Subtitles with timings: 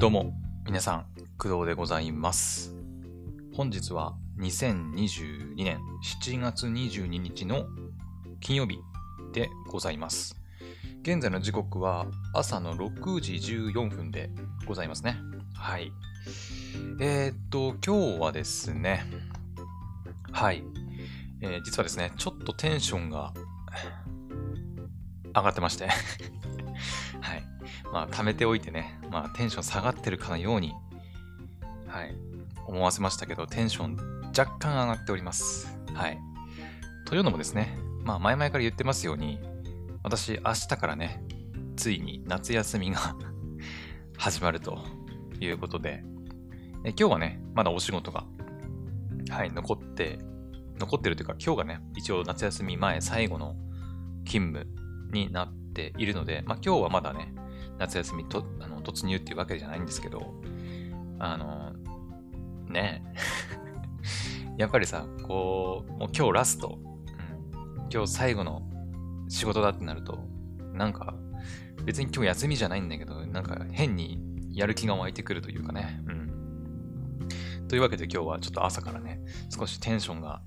[0.00, 0.32] どうも、
[0.64, 2.74] 皆さん、工藤でございます。
[3.52, 5.78] 本日は2022年
[6.22, 7.66] 7月22日の
[8.40, 8.78] 金曜日
[9.34, 10.34] でございます。
[11.02, 14.30] 現在の時刻は朝の6時14分で
[14.64, 15.18] ございますね。
[15.52, 15.92] はい。
[16.98, 19.04] えー、っと、今日はですね、
[20.32, 20.64] はい。
[21.42, 23.34] えー実はですね、ちょっとテンションが
[25.34, 25.90] 上がってまして、
[27.92, 30.72] まあ、貯めておいてね、まあ、テンション下がってるかのように、
[31.86, 32.14] はい、
[32.66, 33.96] 思わせましたけど、テンション
[34.36, 35.76] 若干上がっております。
[35.92, 36.18] はい。
[37.06, 39.40] というのもですね、まあ、前々から言ってますように、
[40.02, 41.22] 私、明日からね、
[41.76, 43.16] ついに夏休みが
[44.16, 44.78] 始まると
[45.40, 46.04] いうことで、
[46.84, 48.24] え今日はね、まだお仕事が、
[49.28, 50.18] はい、残って、
[50.78, 53.56] 残ってるというか、今日がね、一応夏休み前最後の
[54.24, 54.66] 勤務
[55.10, 57.34] になっているので、まあ今日はまだね、
[57.80, 60.34] 夏休みとあの突入っていうわけじゃないんですけど、
[61.18, 61.72] あの、
[62.70, 63.02] ね。
[64.58, 68.62] やっぱりさ、こう、もう今日ラスト、うん、今日最後の
[69.28, 70.18] 仕事だってなると、
[70.74, 71.14] なんか、
[71.86, 74.20] 別に今日休みじゃないんだけど、なんか変に
[74.52, 76.02] やる気が湧いてくるというかね。
[76.06, 77.28] うん。
[77.66, 80.42] というわけで今日はちょっと朝からね、少しテンションが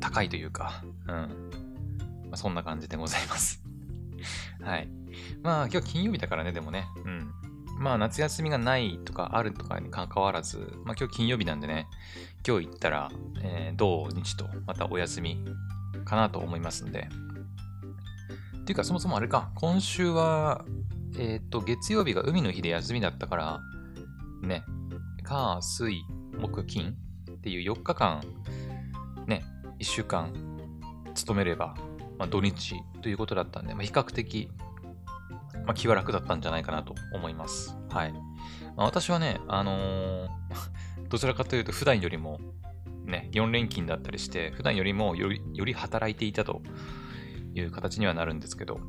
[0.00, 1.14] 高いというか、うん。
[2.24, 3.62] まあ、そんな感じでございます。
[4.60, 4.90] はい。
[5.42, 6.86] まあ今日金曜日だからね、でもね。
[7.04, 7.32] うん。
[7.78, 11.86] まあ夏休みがないとかあるとかに関わらず、まあ今日金曜日なんでね、
[12.46, 13.10] 今日行ったら、
[13.42, 15.44] えー土日とまたお休み
[16.04, 17.08] かなと思いますんで。
[18.60, 20.64] っていうかそもそもあれか、今週は、
[21.18, 23.60] えっ、と、月曜日が海の日で休みだったから、
[24.42, 24.62] ね、
[25.24, 26.04] 火、水、
[26.38, 26.94] 木、金
[27.30, 28.22] っていう4日間、
[29.26, 29.44] ね、
[29.78, 30.32] 1週間
[31.14, 31.74] 勤めれば、
[32.18, 34.50] まあ、土日ということだったんで、まあ、比較的、
[35.68, 37.76] まあ、気は楽だったんじゃないかなと思います。
[37.90, 38.12] はい。
[38.12, 38.20] ま
[38.78, 40.28] あ、私はね、あのー
[41.10, 42.40] どちらかというと普段よりも、
[43.04, 46.62] ね、4連勤だったりして、普段よりもよりより働いていたと
[47.54, 48.80] いう形にはなるんですけど、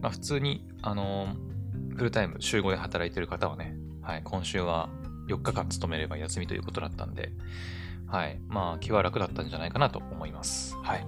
[0.00, 1.48] まあ、普通に、あのー
[1.96, 4.88] フルタイム、週5で働いてる方はね、はい、今週は
[5.28, 7.32] 4日間勤めれば休みということだったんで、
[8.06, 10.76] はい、まあ気は楽だったんじゃないかなと思います。
[10.76, 11.06] はい。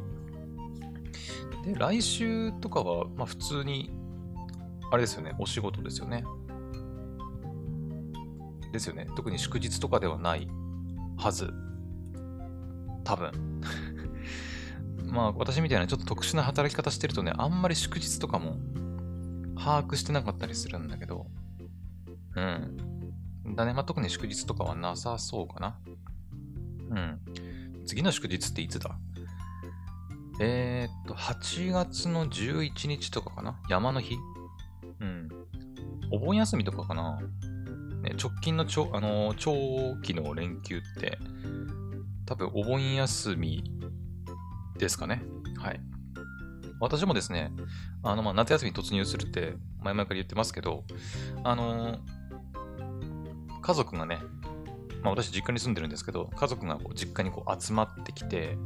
[1.65, 3.93] で、来週とかは、まあ普通に、
[4.91, 6.25] あれですよね、お仕事ですよね。
[8.73, 9.07] ですよね。
[9.17, 10.49] 特に祝日とかではない
[11.17, 11.53] はず。
[13.05, 13.61] 多分。
[15.07, 18.59] まあ私みたいなちょっと特殊な働き方してるとね、あんまり祝日とかも
[19.57, 21.27] 把握してなかったりするんだけど、
[22.37, 23.55] うん。
[23.57, 25.79] だね、まあ特に祝日とかはなさそうかな。
[26.91, 27.21] うん。
[27.87, 28.97] 次の祝日っていつだ？
[30.41, 33.61] えー、っと、8月の11日とかかな？
[33.69, 34.17] 山の日？
[35.01, 35.29] うん。
[36.11, 37.21] お盆休みとかかな、
[38.03, 39.53] ね、直近のちょ、あの長
[40.03, 41.19] 期の連休って、
[42.27, 43.65] 多分お盆休み
[44.79, 45.23] ですかね。
[45.59, 45.81] はい。
[46.81, 47.53] 私もですね、
[48.03, 50.85] あの、まあ、夏休み突入するって前々から言ってますけど、
[51.45, 51.99] あのー
[53.63, 54.19] 家族がね、
[55.03, 58.57] まあ、私実家に住んでるんですけど、家族がこう実家にこう集まってきて、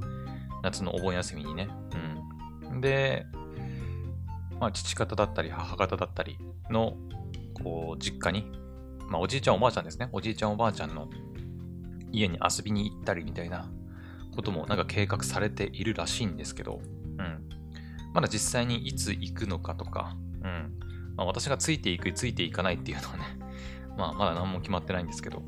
[0.62, 1.68] 夏のお盆休みにね。
[2.70, 2.80] うん。
[2.80, 3.26] で、
[4.60, 6.38] まあ、父方だったり母方だったり
[6.70, 6.96] の、
[7.54, 8.50] こう、実家に、
[9.08, 10.08] まあ、おじいちゃんおばあちゃんですね。
[10.12, 11.08] おじいちゃんおばあちゃんの
[12.12, 13.70] 家に遊びに行ったりみたいな
[14.34, 16.80] こともなんか計画されているらしいんですけど、
[17.18, 17.48] うん。
[18.12, 20.78] まだ実際にいつ行くのかとか、うん。
[21.16, 23.24] まあ、私がついていく、ついていかないっていうのはね、
[23.96, 25.42] まあ、まだ何も決まってないんですけど、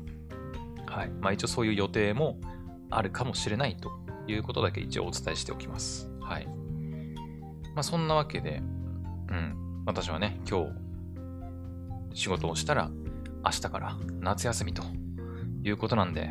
[0.85, 1.09] はい。
[1.09, 2.39] まあ、一応そういう予定も
[2.89, 3.91] あるかもしれないと
[4.27, 6.09] いうことだけ一応お伝えしておきます。
[6.21, 6.47] はい。
[7.75, 8.61] まあ、そんなわけで、
[9.29, 9.83] うん。
[9.85, 10.71] 私はね、今日、
[12.13, 12.89] 仕事をしたら、
[13.43, 14.83] 明日から夏休みと
[15.63, 16.29] いうことなんで、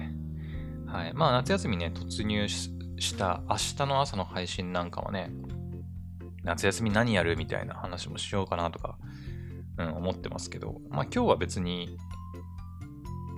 [0.87, 1.15] はい。
[1.15, 2.73] まあ、夏休みね、突入し
[3.17, 5.31] た明日の朝の配信なんかはね、
[6.47, 8.97] 夏休み何やるみたいな話もしようかなとか、
[9.78, 11.99] うん、思ってますけど、まあ今日は別に、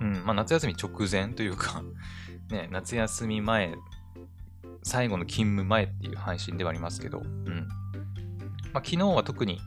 [0.00, 1.82] うん、まあ夏休み直前というか、
[2.52, 3.74] ね、夏休み前、
[4.82, 7.68] 最後の勤務前っていう配信ではありますけど、うん。
[8.72, 9.60] まあ昨日は特に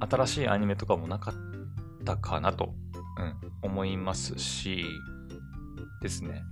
[0.00, 1.34] 新しいアニメとかもなかっ
[2.04, 2.74] たかなと、
[3.18, 4.84] うん、思いますし、
[6.00, 6.42] ですね。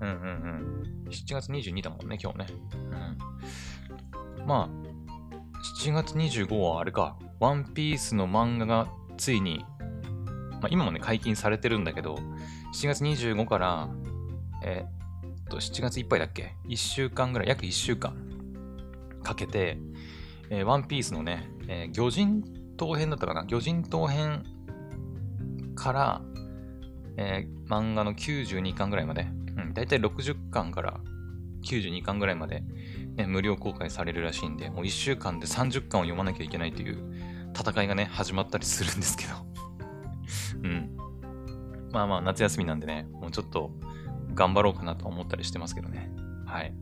[0.00, 0.14] うんうん
[1.04, 1.10] うん。
[1.10, 2.46] 7月22だもんね、今日ね。
[4.38, 4.46] うん。
[4.46, 4.94] まあ、
[5.82, 9.64] 7月25はあれか、ワンピースの漫画がついに、
[10.60, 12.16] まあ、今もね、解禁されてるんだけど、
[12.74, 13.88] 7月25から、
[14.62, 18.14] えっと、7月いっぱいだっけ ?1 週間ぐらい、約1週間
[19.22, 19.78] かけて、
[20.50, 22.44] えーワンピースのね、えー魚人
[22.76, 23.44] 島編だったかな？
[23.46, 24.44] 魚人島編
[25.74, 26.22] から、
[27.16, 31.00] えー、漫画の92巻ぐらいまで、うん、だいたい60巻から
[31.64, 32.62] 92巻ぐらいまで、
[33.16, 36.98] ね、無料公開されるらしいんで、もう1週間で30巻を読まなきゃいけないという
[37.56, 39.34] 戦いがね、始まったりするんですけど
[40.62, 40.96] うん。
[41.92, 43.70] まあまあ、夏休みなんでね、もうちょっと
[44.34, 46.10] 頑張ろうかなと思ったりしてますけどね。
[46.46, 46.74] はい。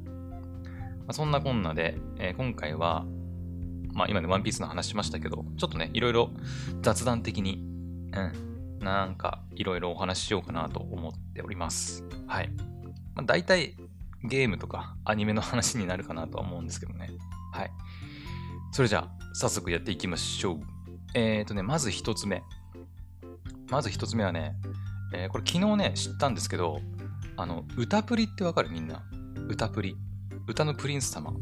[1.00, 3.04] まあ、そんなこんなで、えー、今回は、
[3.92, 6.30] まあ今ね、ワンピースの話しましたけど、ちょっとね、いろいろ
[6.80, 7.62] 雑談的に、
[8.12, 12.04] うん、なんかいろいろお話ししようかなと思っております。
[12.26, 12.50] はい。
[13.14, 13.76] まあ、大体
[14.24, 17.10] ゲームとかアニメの話になるかなとは思うんですけどね。
[17.52, 17.70] はい。
[18.72, 20.60] それじゃあ、早速やっていきましょう。
[21.14, 22.42] えっ、ー、とね、まず一つ目。
[23.70, 24.56] まず一つ目はね、
[25.14, 26.80] えー、これ昨日ね、知ったんですけど、
[27.36, 28.70] あの、歌プリってわかる？
[28.70, 29.02] みんな。
[29.48, 29.96] 歌プリ。
[30.46, 31.34] 歌のプリンス様。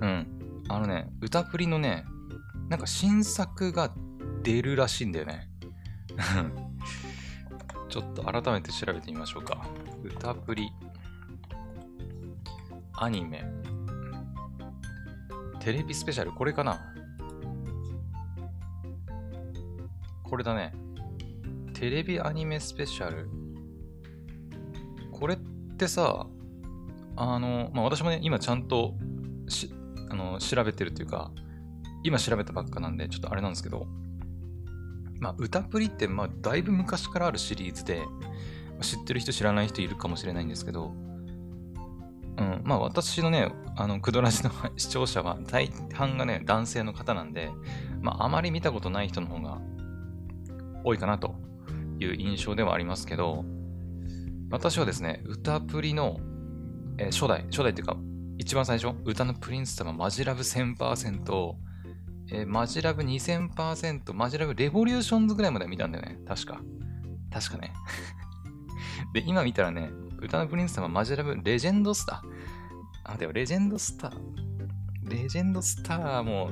[0.00, 0.39] うん。
[0.72, 2.04] あのね、歌プリのね、
[2.68, 3.92] なんか新作が
[4.44, 5.50] 出るらしいんだよね。
[7.90, 9.66] ちょっと改めて調べてみましょうか。
[10.04, 10.70] 歌プリ。
[12.92, 13.44] アニメ。
[15.58, 16.78] テレビスペシャル、これかな
[20.22, 20.72] これだね。
[21.74, 23.28] テレビアニメスペシャル。
[25.10, 25.38] これっ
[25.76, 26.28] てさ、
[27.16, 28.94] あの、まあ、私もね、今ちゃんと
[30.10, 31.30] あの調べてるっていうか、
[32.02, 33.86] 今調べたばっかなんで、ちょっとあれなんですけど、
[35.20, 38.02] まあ、歌プリって、まあ、だいぶ昔からあるシリーズで、
[38.80, 40.92] 知ってる人知らない人いるかもしれないんですけど、
[42.38, 47.50] うん、まあ私のね、あの、クドラジの 視聴者は大半がね、男性の方なんで、
[48.00, 49.60] まああまり見たことない人の方が
[50.84, 51.34] 多いかなと
[51.98, 53.44] いう印象ではありますけど、
[54.50, 56.18] 私はですね、歌プリの、
[56.96, 57.96] えー、初代、初代っていうか、
[58.40, 61.54] 一番最初、歌のプリンス様、マジラブ1000%、
[62.32, 66.18] えー、マジラブ2000%、マジラブレボリューションズぐらいまで見たんだよね。
[66.26, 66.62] 確か。
[67.30, 67.74] 確かね。
[69.12, 69.90] で、今見たらね、
[70.22, 73.12] 歌のプリンス様、マジラブレジェンドスター。
[73.12, 75.10] あ、でもレジェンドスター。
[75.10, 76.50] レジェンドスターも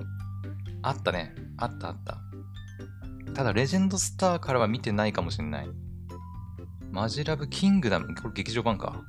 [0.83, 1.35] あったね。
[1.57, 2.21] あったあった。
[3.33, 5.71] ただ、レジェンドスターからは見てないかもしれない。
[6.93, 8.15] マジラブキングダム。
[8.15, 9.03] これ劇場版か。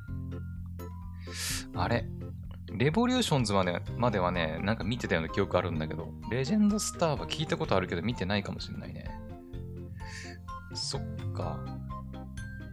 [1.75, 2.05] あれ
[2.79, 9.11] レボリューションズまでまではね、なんか見てたような記憶あるんだけど、レジェンドスターは聞いたことあるけど見てないかもしれないね。
[10.73, 11.01] そっ
[11.33, 11.59] か。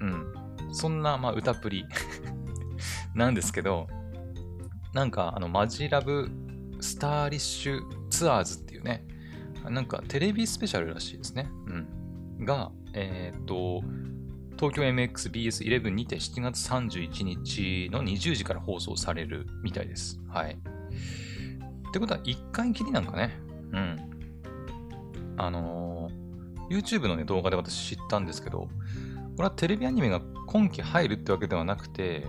[0.00, 0.32] うん。
[0.72, 1.86] そんな、まあ、歌プリ
[3.16, 3.88] なんですけど、
[4.92, 6.30] なんか、あの、マジラブ
[6.80, 9.04] スターリッシュツアーズっていうね、
[9.68, 11.48] なんかテレビスペシャルらしいですね。
[11.66, 12.44] うん。
[12.44, 13.82] が、えっ、と、
[14.58, 20.18] 東京 MXBS11 にて7月31日の20時から放送されるみたいです。
[20.28, 20.52] はい。
[20.52, 23.38] ってことは1回きりなんかね。
[23.72, 24.10] うん。
[25.36, 28.68] あのー、YouTube の、ね、動画で私知ったんですけど、こ
[29.38, 32.26] れはテレビアニメが今期入るってわけではなくて、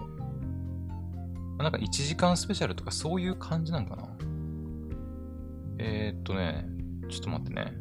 [1.58, 4.10] なんか1時間スペシャルとかそういう感じなんかな。
[5.80, 6.68] えー、っとね、
[7.10, 7.74] ちょっと待ってね。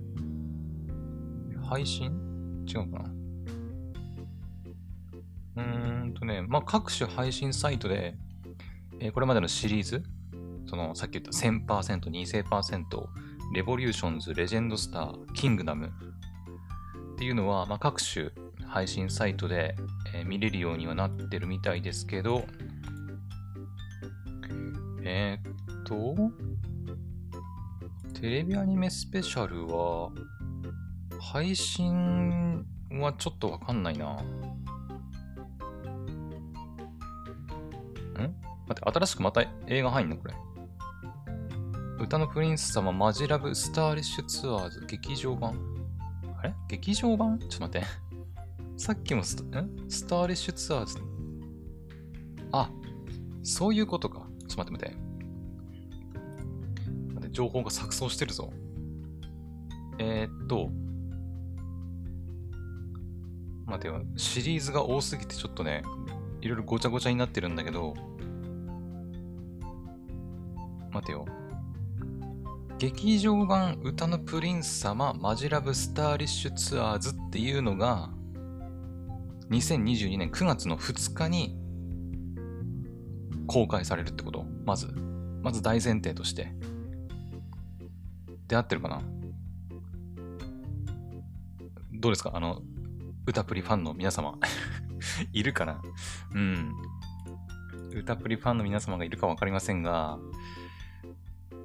[1.68, 2.12] 配信？
[2.66, 3.15] 違うかな
[6.18, 8.14] とね、まあ、各種配信サイトで、
[9.00, 10.02] えー、これまでのシリーズ、
[10.66, 13.06] そのさっき言った1000%、2000%、
[13.54, 15.92] レボリューションズ、レジェンドスター、キングダム
[17.14, 18.30] っていうのは、まあ、各種
[18.66, 19.76] 配信サイトで、
[20.14, 22.44] えー、見れるようにはなってるみたいですけど、
[25.02, 26.16] えー、っと、
[28.20, 30.10] テレビアニメスペシャルは、
[31.20, 34.18] 配信はちょっとわかんないな。
[38.80, 40.34] って、新しくまた映画入んのこれ。
[41.98, 45.58] 歌のプリンス様マジラブスターリッシュツアーズ劇場版？
[46.38, 46.54] あれ？
[46.68, 47.38] 劇場版？
[47.38, 47.86] ちょっと待って。
[48.76, 50.98] さっきもスタスターリッシュツアーズ？
[52.52, 52.70] あ、
[53.42, 54.26] そういうことか。
[54.46, 54.96] ちょっと待って待って。
[57.14, 58.52] 待って情報が錯綜してるぞ。
[59.98, 60.70] えー、っと。
[63.64, 64.02] 待てよ。
[64.16, 65.82] シリーズが多すぎてちょっとね、
[66.42, 67.94] いろいろごちゃごちゃになってるんだけど、
[70.96, 71.26] 待てよ。
[72.78, 78.10] 劇場版歌のプリンス様マジラブスターリッシュツアーズっていうのが
[79.50, 81.56] 2022年9月の2日に
[83.46, 84.44] 公開されるってこと？
[84.64, 84.88] まず。
[85.42, 86.52] まず大前提として。
[88.48, 89.00] で合ってるかな？
[91.92, 92.32] どうですか？
[92.34, 92.60] あの、
[93.26, 94.34] 歌プリファンの皆様
[95.32, 95.80] いるかな？
[96.34, 96.74] うん。
[97.94, 100.18] 歌プリファンの皆様がいるかわかりませんが、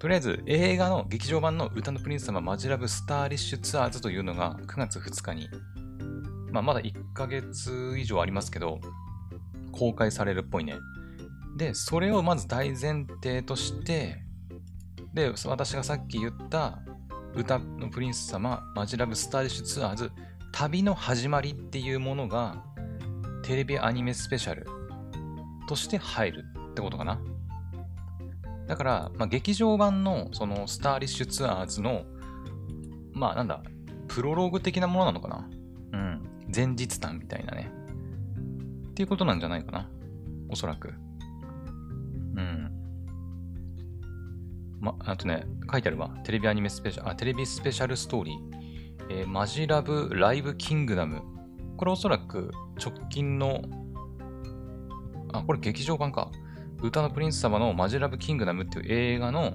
[0.02, 5.48] とりあえず映画の劇場版の歌のプリンス様マジラブスターリッシュツアーズというのが9月2日に
[6.52, 8.80] まあ、まだ1ヶ月以上ありますけど、
[9.72, 10.76] 公開されるっぽいね。
[11.58, 14.22] で、それをまず大前提として、
[15.14, 16.80] で、私がさっき言った
[17.36, 20.12] 歌のプリンス様、マジラブスタイリッシュツアーズ、
[20.52, 22.64] 旅の始まりっていうものが、
[23.44, 24.68] テレビアニメスペシャル
[25.68, 27.22] として入るってことかな。
[28.68, 32.04] だから、まあ、劇場版のそのスターリッシュツアーズの、
[33.14, 33.62] まあなんだ、
[34.08, 35.50] プロローグ的なものなのかな？
[35.94, 36.22] うん。
[36.54, 37.72] 前日談みたいなね。
[38.90, 39.90] っていうことなんじゃないかな？
[40.50, 40.90] おそらく。
[40.90, 42.72] うん。
[44.80, 46.10] ま、あとね、書いてあるわ。
[46.24, 48.36] テレビアニメスペシャル、あ、テレビスペシャルストーリー。
[49.10, 51.22] えー、マジラブライブキングダム。
[51.78, 52.52] これおそらく
[52.84, 53.62] 直近の、
[55.34, 56.32] あ、これ劇場版か。
[56.82, 59.54] 歌のプリンス様のマジラブキングダムっていう映画の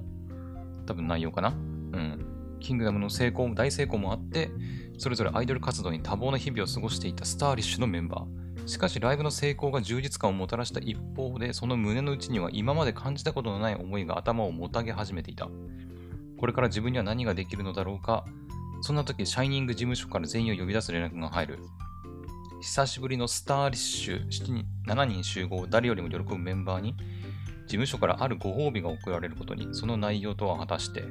[0.86, 1.48] 多分内容かな？
[1.48, 2.26] うん。
[2.60, 4.50] キングダムの成功も、大成功もあって、
[4.98, 8.68] それぞれアイドル活動に多忙な日々を過ごしていたスターリッシュのメンバー。
[8.68, 15.48] しかしライブの成功が充実感をもたらした一方で、その胸の内には今まで感じたことのない思いが頭をもたげ始めていた。
[16.38, 18.24] これから自分には何ができるのだろうか？
[18.82, 21.58] そんな時、シャイニング事務所から全員を呼び出す連絡が入る。
[22.60, 24.26] 久しぶりのスターリッシュ
[24.86, 26.96] ,7 人集合、誰よりも喜ぶメンバーに、
[27.66, 31.04] 事務所からあるご褒美が贈られることに、その内容とは果たして、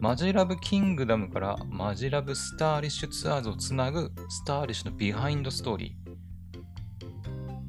[0.00, 5.96] マジラブキングダムからマジラブスターリッシュツアーズをつなぐスターリッシュのビハインドストーリ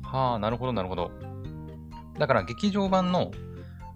[0.03, 0.07] ー。
[0.07, 1.11] はあ、なるほど、なるほど。
[2.17, 3.31] だから劇場版の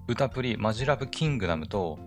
[0.07, 1.99] 歌プリマジラブキングダムと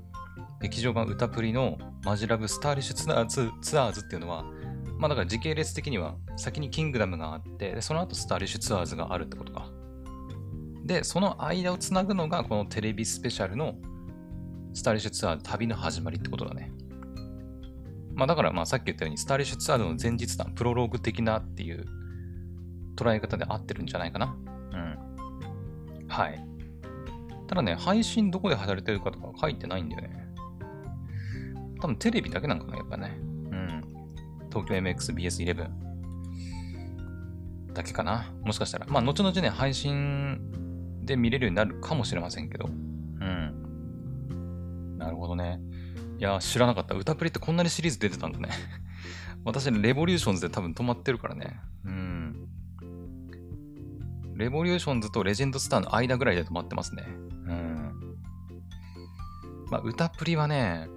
[0.61, 4.45] 劇場版歌プリのマジラブスターリッシュツアーズツアーズっていうのは、
[4.99, 9.70] まあだから時系列的には先にキングダムがあって、その後スターリッシュツアーズがあるってことか。
[10.91, 13.77] で、その間をつなぐのがこのテレビスペシャルの
[14.75, 16.73] スターリッシュツアー旅の始まりってことだね。
[18.13, 21.85] まあだからまあさっき言ったようにスターリッシュツアーの前日談、プロローグ的なっていう
[22.97, 24.37] 捉え方で合ってるんじゃないかな。
[24.73, 26.09] うん。
[26.09, 26.45] はい。
[27.47, 30.27] ただね、配信どこで貼られてるかとか書いてないんだよね。
[31.81, 33.17] 多分テレビだけなんかな、やっぱね。
[33.17, 33.85] うん。
[34.51, 35.71] 東京 MXBS11
[37.75, 38.35] だけかな。
[38.43, 38.87] もしかしたら。
[38.89, 40.61] まあ、後々ね、配信
[41.05, 42.67] で見れるようになるかもしれませんけど。
[42.67, 44.97] うん。
[44.99, 45.61] なるほどね。
[46.19, 46.95] いや、知らなかった。
[46.95, 48.51] 歌プリってこんなにシリーズ出てたんだね。
[49.45, 51.59] 私、レボリューションズで多分止まってるからね。
[51.85, 52.47] うん。
[54.35, 57.05] レボリューションズとレジェンドスターの間ぐらいで止まってますね。
[57.07, 57.93] うん。
[59.71, 60.89] まあ、歌プリはね、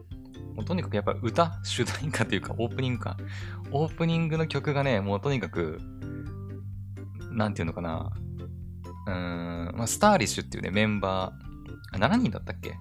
[0.56, 3.18] もうとにかくやっぱ歌、主題歌というかオープニングか。
[3.72, 5.80] オープニングの曲がね、もうとにかく、
[7.32, 8.12] なんていうのかな。
[9.06, 12.76] うん、まあ、スターリッシュっていうね、メンバー、7人だったっけ？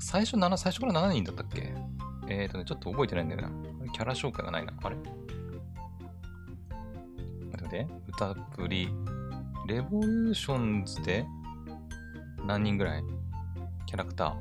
[0.00, 1.74] 最初7、最初から7人だったっけ？
[2.28, 3.50] えっ、ー、とね、ちょっと覚えてないんだよな。
[3.92, 4.72] キャラ紹介がないな。
[4.82, 5.12] あれ待っ
[7.50, 7.86] て待って。
[8.08, 8.88] 歌プリ、
[9.66, 11.24] レボリューションズで
[12.46, 13.04] 何人ぐらい？
[13.86, 14.36] キャラクタ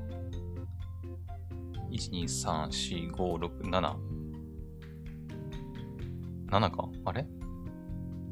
[1.92, 3.96] ー ?1、2、3、4、5、6、7。
[6.48, 6.90] 7か？
[7.06, 7.26] あれ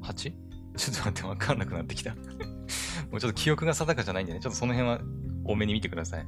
[0.01, 0.33] ?8?
[0.77, 2.15] ちょっと待ってわかんなくなってきた
[3.11, 5.01] もうちょっと記憶が定かじゃないんでね、ちょっとその辺は
[5.43, 6.25] 多めに見てください。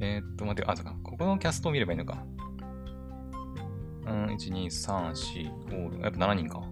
[0.00, 0.96] えー、っと、待って、あ、そうか。
[1.02, 2.24] ここのキャストを見ればいいのか。
[4.06, 6.62] うん、1、2、3、4、5、やっぱ7人か。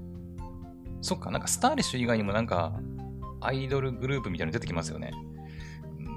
[1.03, 2.81] そっか、なんかスターリッシュ以外にもなんか、
[3.41, 5.13] アイドルグループみたいなの出てきますよね。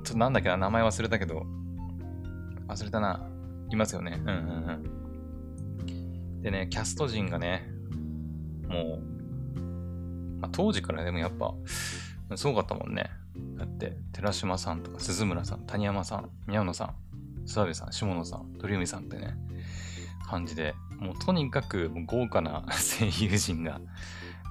[0.04, 1.46] ちょっとなんだっけな、名前忘れたけど、
[2.68, 3.28] 忘れたな。
[3.70, 4.22] いますよね。
[4.22, 4.36] うんうん
[6.36, 6.42] うん。
[6.42, 7.70] でね、キャスト陣がね、
[8.68, 9.11] もう、
[10.42, 11.54] まあ、当時からでもやっぱ、
[12.36, 13.10] すごかったもんね。
[13.58, 16.96] だって、寺島さんとか鈴村さん、谷山さん、宮野さん、
[17.46, 19.36] 諏訪部さん、下野さん、鳥海さんってね、
[20.28, 23.80] 感じで、もうとにかく豪華な 声優陣が、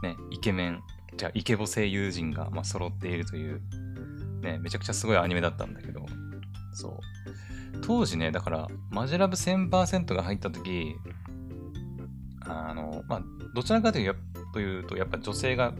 [0.03, 0.83] ね、イケメン、
[1.17, 3.61] じゃあイケボ声優陣が、まあ、揃っているという、
[4.43, 6.07] ね、めちゃくちゃすごいアニメだったんだけど、
[6.73, 7.01] そう。
[7.83, 10.95] 当時ね、だから、マジラブ1000%が入った時、
[12.50, 13.23] あの、まあ、
[13.54, 15.73] どちらかというと、やっぱ女性が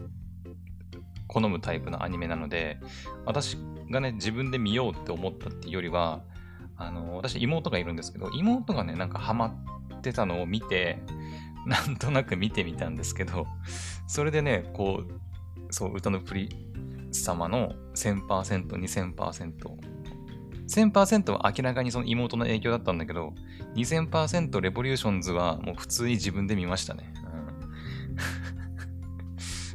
[1.27, 2.79] 好むタイプのアニメなので、
[3.25, 3.57] 私
[3.89, 6.23] がね、自分で見ようって思ったっていうよりは、
[6.77, 9.47] あの、私妹がいるんですけど、妹がね、なんかハマ
[9.97, 11.01] ってたのを見て、
[11.65, 13.45] なんとなく見てみたんですけど、
[14.07, 16.49] それでね、こう、そう、歌のプリ
[17.11, 19.90] 様の1000%、2000%。
[20.71, 23.33] 1000%は明らかにその妹の影響だったんだけど、
[23.75, 27.13] 2000%レボリューションズはもう普通に自分で見ましたね。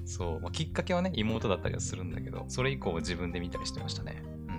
[0.03, 4.23] うん、 そう、まあ、きっかけはね、妹だったりはするんだけど、それ以降は自分で見たりしてましたね。
[4.49, 4.53] う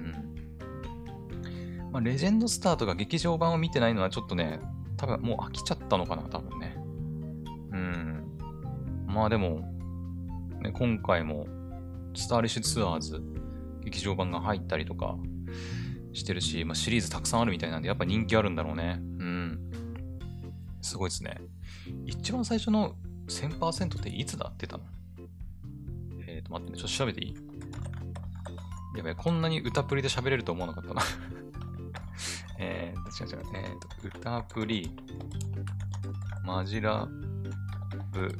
[1.87, 1.91] ん。
[1.91, 4.59] まあ、レジェンドスターとか劇場版を見てないのはちょっとね、
[4.95, 6.77] 多分もう飽きちゃったのかな、多分ね。
[7.71, 8.37] うん。
[9.07, 9.61] まあでも、
[10.61, 11.47] ね、今回も、
[12.13, 13.23] スターリッシュツアーズ、
[13.83, 15.17] 劇場版が入ったりとか
[16.17, 18.99] してるし、まあ、シリーズたくさんあるみたいなんで、やっぱ人気あるんだろうね。
[18.99, 19.71] うん。
[20.81, 21.39] すごいですね。
[22.05, 22.95] 一番最初の
[23.27, 24.83] 1000%っていつだってたの？
[26.27, 27.35] えっ、ー、と、待ってね、ちょっと調べていい？
[28.97, 31.01] やべこんなに歌プリで喋れると思わなかったな
[32.57, 34.91] えー、違う違う、えっ、ー、と、歌プリ、
[36.43, 37.07] マジラ
[38.11, 38.35] ブ、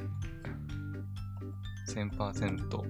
[1.93, 2.84] 1000%、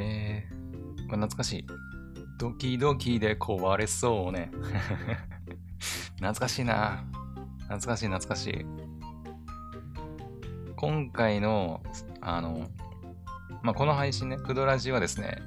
[0.00, 1.66] えー、まあ、懐かしい。
[2.38, 4.52] ドキドキで壊れそうね。
[6.18, 7.04] 懐かしいな。
[7.62, 8.66] 懐かしい懐かしい。
[10.76, 11.82] 今回の、
[12.20, 12.68] あの、
[13.64, 15.38] まあ、この配信ね、クドラジはですね、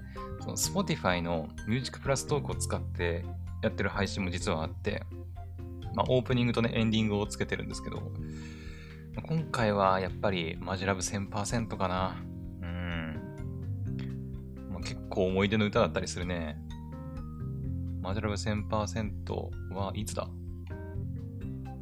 [0.42, 3.24] その Spotify の Music Plus トークを使って
[3.62, 5.06] やってる配信も実はあって、
[5.96, 8.12] まあ、オープニングとね、エンディングをつけてるんですけど、
[9.24, 12.18] 今回はやっぱりマジラブ1000%かな。
[12.62, 13.16] うん。
[14.72, 16.58] まあ、結構思い出の歌だったりするね。
[18.02, 20.28] マジラブ1000%はいつだ？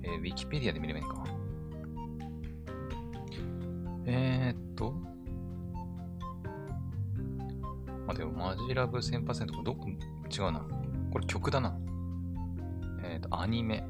[0.03, 1.23] えー、ウィキペディアで見ればいいか。
[4.05, 4.93] えー、っと、
[8.07, 10.65] あ、でも、マジラブ1000%、これどこ、違うな。
[11.11, 11.77] これ曲だな。
[13.03, 13.85] えっ、と、アニメ。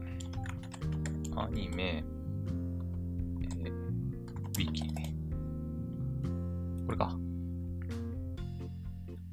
[1.36, 2.04] アニメ。
[3.52, 4.88] えー、ウィキ。
[6.86, 7.18] これか。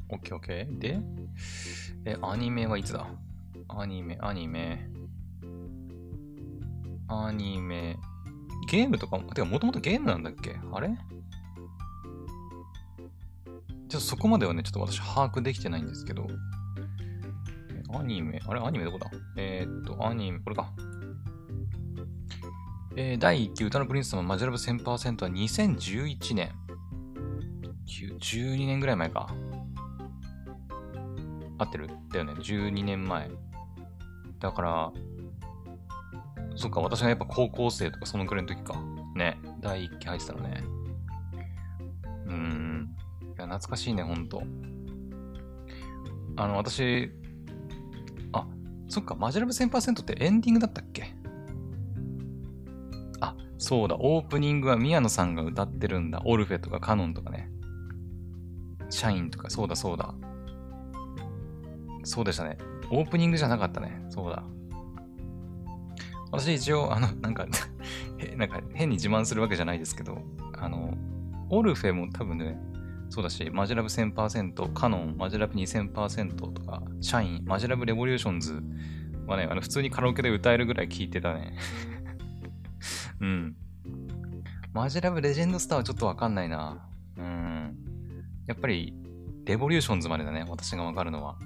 [0.09, 0.79] オッケーオッケー。
[0.79, 1.01] で、
[2.09, 3.05] え、アニメはいつだ？
[3.69, 4.89] アニメ、アニメ。
[7.09, 7.97] アニメ。
[8.71, 10.57] ゲームとかも、てかもともとゲームなんだっけ？
[10.73, 10.89] あれ？
[13.89, 16.29] ちょっとそこまではね、ちょっと私把握できてないんですけど、
[17.93, 18.61] アニメ、あれ？
[18.61, 19.11] アニメどこだ？
[19.37, 20.71] えー、っと、アニメ、これか。
[22.95, 24.85] えー、第1期歌のプリンス様マジラブ1000%
[25.25, 26.53] は2011年。
[27.85, 29.29] 12年ぐらい前か。
[31.59, 31.89] 合ってる？
[32.13, 32.33] だよね。
[32.35, 33.31] 12年前。
[34.39, 34.93] だから、
[36.57, 38.75] そっか、私がやっぱ高校生とかそのくらいの時か。
[39.15, 39.39] ね。
[39.61, 40.65] 第1期入ってたのね。
[42.27, 42.97] うーん。
[43.23, 44.43] いや、懐かしいね、ほんと。
[46.37, 47.11] あの、私、
[48.33, 48.47] あ、
[48.89, 51.15] そっか、マジラブ1000%ってエンディングだったっけ？
[53.21, 56.21] あ、そうだ、オープニングは宮野さんが歌ってるんだ。
[56.27, 57.51] オルフェとかカノンとかね。
[58.91, 60.15] シャインとか、そうだそうだ。
[62.07, 62.57] そうでしたね。
[62.91, 64.01] オープニングじゃなかったね。
[64.11, 64.45] そうだ。
[66.31, 67.47] 私一応、あの、なんか
[68.37, 70.23] なんか変に自慢するわけじゃないですけど、
[70.57, 70.97] あの、
[71.51, 72.59] オルフェも多分ね、
[73.11, 78.63] そうだし、マジラブ1000%、カノン、マジラブ2000%とか、シャイン、マジラブレボリューションズ
[79.27, 81.57] はね、あの普通にカラオケで歌えるぐらい聴いてたね。
[83.21, 83.57] うん。
[84.73, 86.89] マジラブレジェンドスターはちょっとわかんないな。
[87.17, 87.77] うん。
[88.47, 88.95] やっぱり、
[89.45, 91.37] レボリューションズまでだね、私がわかるのは。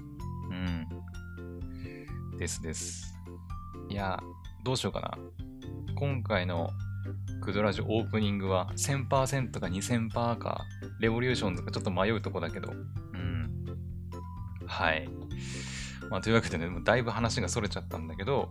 [2.41, 3.13] ですです。
[3.87, 4.19] いや、
[4.63, 5.15] どうしようかな。
[5.93, 6.71] 今回の
[7.39, 10.65] クドラジオオープニングは1000%か2000%か、
[10.99, 13.63] レボリューションとかちょっと迷うとこだけど、うん。
[14.65, 15.07] はい。
[16.09, 18.49] まあ、というわけでね、だいぶ話が逸れちゃったんだけど、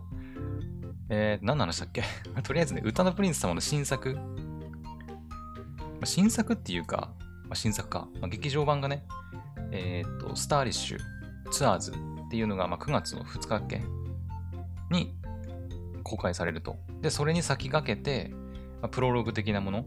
[1.09, 2.01] えー、何の話だっけ？
[2.43, 4.13] とりあえずね、歌のプリンス様の新作。
[4.15, 4.21] ま
[6.03, 8.07] あ、新作っていうか、まあ、新作か。
[8.21, 9.05] まあ、劇場版がね、
[9.73, 10.99] えっ、と、スターリッシュ
[11.51, 11.91] ツアーズ
[12.31, 13.81] っていうのが、まあ、9月の2日っけ
[14.89, 15.13] に
[16.01, 16.77] 公開されると。
[17.01, 18.29] で、それに先駆けて、
[18.81, 19.85] まあ、プロローグ的なもの、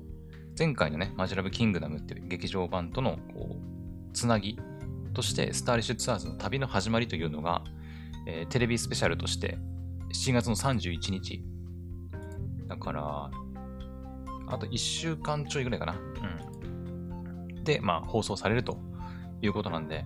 [0.59, 4.59] 前回のね、マジラブキングダムっていう劇場版とのこうつなぎ
[5.15, 7.65] として、スターリッシュツアーズの旅の始まりというのが、
[8.27, 9.57] えー、テレビスペシャルとして、
[10.13, 11.43] 7月の31日。
[12.69, 13.31] だから、
[14.49, 15.97] あと1週間ちょいぐらいかな。
[17.55, 17.65] うん。
[17.65, 18.77] で、まあ、放送されると
[19.41, 20.05] いうことなんで、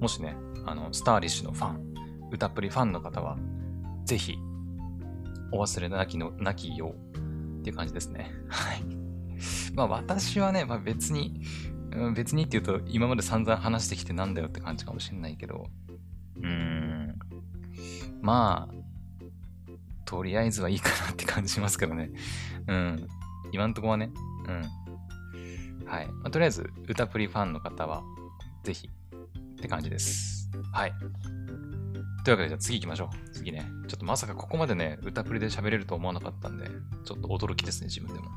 [0.00, 1.94] もしね、あの、スターリッシュのファン、
[2.30, 3.36] 歌っぷりファンの方は、
[4.04, 4.38] ぜひ
[5.52, 8.32] お忘れなきの、なきようっていう感じですね。
[8.48, 8.82] はい。
[9.74, 11.40] まあ私はね、まあ、別に、
[12.14, 15.66] 別にって言うと今まで散々話してきてなんだよって感じかもしれないけど、
[16.36, 17.18] うーん、
[18.22, 18.74] まあ、
[20.04, 22.10] とりあえずはいいかなって感じしますけどね。
[22.66, 23.08] うん。
[23.52, 24.10] 今んとこはね、
[24.46, 24.52] う
[25.84, 25.86] ん。
[25.86, 26.06] はい。
[26.06, 28.02] まあ、とりあえず、歌プリファンの方は、
[28.64, 30.41] ぜひって感じです。
[30.72, 30.94] はい。
[32.24, 33.30] というわけで、じゃあ次行きましょう。
[33.30, 33.66] 次ね。
[33.88, 36.66] ちょっとまさかここまでね、歌プリで喋れると思わなかったんで、
[37.04, 38.30] ちょっと驚きですね、自分でも。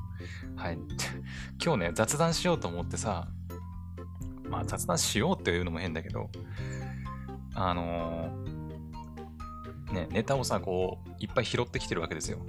[0.55, 0.77] はい。
[1.63, 3.27] 今日ね、雑談しようと思ってさ、
[4.49, 6.29] まあ雑談しようっていうのも変だけど、
[7.53, 12.39] あのー、ね、ネタをさ、こう、いっぱい拾ってきてるわけですよ。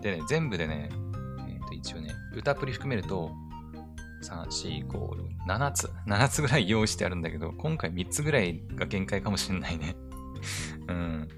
[0.00, 0.88] でね、全部でね、
[1.48, 3.32] えっと一応ね、歌プリ含めると、
[4.26, 9.96] 3,4,5,6,7つ、7つぐらい用意してあるんだけど、今回3つぐらいが限界かもしれないね。
[10.88, 11.28] うん。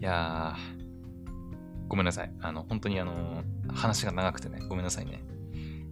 [0.00, 2.32] いやー、ごめんなさい。
[2.40, 5.22] あの、本当にあの、話が長くてね、ごめんなさいね。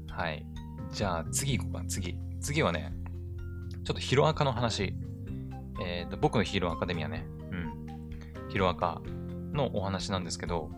[0.08, 0.44] はい。
[0.90, 2.18] じゃあ次行こうか、次。
[2.40, 2.92] 次はね、
[3.84, 4.94] ちょっとヒロアカの話。
[5.84, 7.26] えっ、ー、と、僕のヒーローアカデミアね。
[7.50, 8.50] うん。
[8.50, 9.00] ヒロアカ
[9.52, 10.70] のお話なんですけど、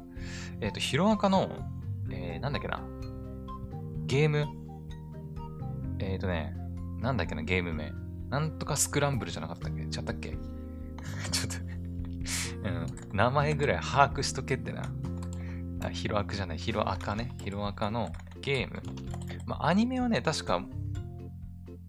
[0.60, 1.50] えっ、ー、と、ヒロアカの、
[2.10, 2.80] えー、なんだっけな。
[4.06, 4.46] ゲーム
[5.98, 6.54] えっ、ー、とね、
[7.00, 7.92] なんだっけな、ゲーム名。
[8.30, 9.86] なんとかスクランブルじゃなかったっけ？
[9.86, 10.30] ちゃったっけ？
[11.30, 11.64] ちょっと
[12.68, 14.82] うん、名前ぐらい把握しとけってな。
[15.84, 17.34] あ、ヒロアカじゃない、ヒロアカね。
[17.42, 18.82] ヒロアカのゲーム。
[19.46, 20.62] まあ、アニメはね、確か、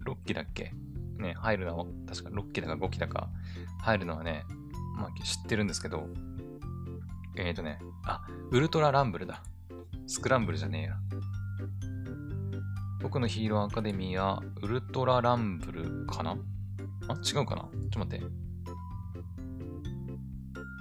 [0.06, 0.74] 6期だっけ？
[1.18, 3.30] ね、入るのは、確か6期だか5期だか、
[3.82, 4.44] 入るのはね、
[4.98, 6.10] まあ、知ってるんですけど、
[7.38, 9.41] えっ、ー、とね、あ、ウルトラランブルだ。
[10.08, 10.98] スクランブルじゃねえや。
[13.06, 16.36] 僕のヒーローアカデミア、ウルトラランブルかな？
[17.08, 17.62] あ、違うかな？
[17.62, 18.26] ちょっと待って。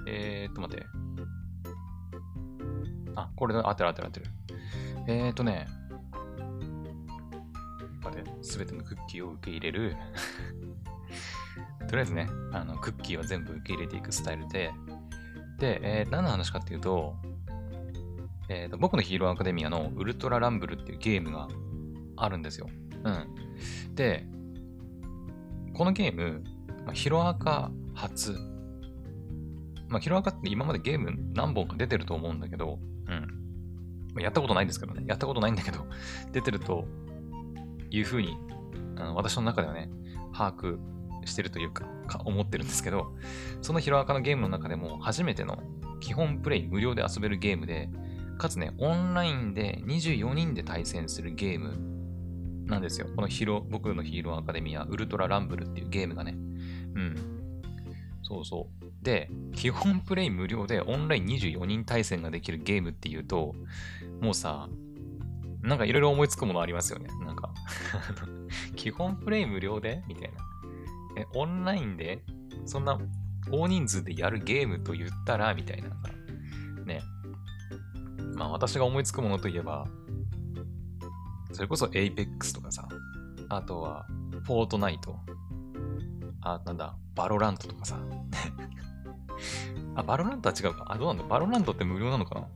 [0.07, 0.87] えーっと、待って。
[3.15, 4.25] あ、これだ、合ってる合ってる合ってる。
[5.07, 5.67] えーっとね、
[8.03, 9.95] あれ、すべてのクッキーを受け入れる。
[11.87, 14.73] とりあえずね、あの、クッキーを全部受け入れていくスタイルで、
[15.59, 17.15] で、えー、何の話かっていうと、
[18.49, 21.47] えーと、僕のヒーローアカデミアのウルトラランブルっていうゲームが
[22.17, 22.69] あるんですよ。
[23.03, 23.95] うん。
[23.95, 24.25] で、
[25.73, 26.43] このゲーム、
[26.85, 28.37] まあ、ヒロアカ初。
[29.87, 33.45] まあ、ヒロアカって今までゲーム何本か出てると思うんだけど、うん。
[34.13, 35.03] まあ、やったことないんですけどね。
[35.07, 35.85] やったことないんだけど、
[36.31, 36.85] 出てると
[37.91, 38.37] いうふうに、
[38.95, 39.89] あの私の中ではね、
[40.33, 40.79] 把握
[41.25, 43.13] してるというか、か思ってるんですけど、
[43.61, 45.61] そのヒロアカのゲームの中でも初めての
[45.99, 47.89] 基本プレイ無料で遊べるゲームで、
[48.37, 51.94] かつね、オンラインで24人で対戦するゲーム
[52.65, 53.07] なんですよ。
[53.15, 56.31] このヒロ、僕のヒーローアカデミア、ウルトラランブルっていうゲームがね。
[56.31, 56.35] う
[56.99, 57.15] ん。
[58.23, 59.03] そうそう。
[59.03, 63.53] で、基本プレイ無料でオンライン24人対戦ができるゲームっていうと、
[64.19, 64.67] もうさ、
[65.61, 67.07] なんかいろいろ思いつくものありますよね。
[67.25, 67.51] なんか
[68.75, 70.37] 基本プレイ無料でみたいな。
[71.17, 72.23] え、オンラインで
[72.65, 72.99] そんな
[73.51, 75.89] 大人数でやるゲームと言ったらみたいな。
[76.85, 77.01] ね。
[78.35, 79.87] まあ私が思いつくものといえば、
[81.55, 82.87] それこそ Apex とかさ、
[83.47, 84.05] あとは、
[84.43, 85.15] フォートナイト。
[86.41, 87.97] あ、なんだ、バロラントとかさ。
[89.95, 90.85] あ、バロラントは違うか。
[90.89, 92.47] あ、どうなんだバロラントって無料なのかな？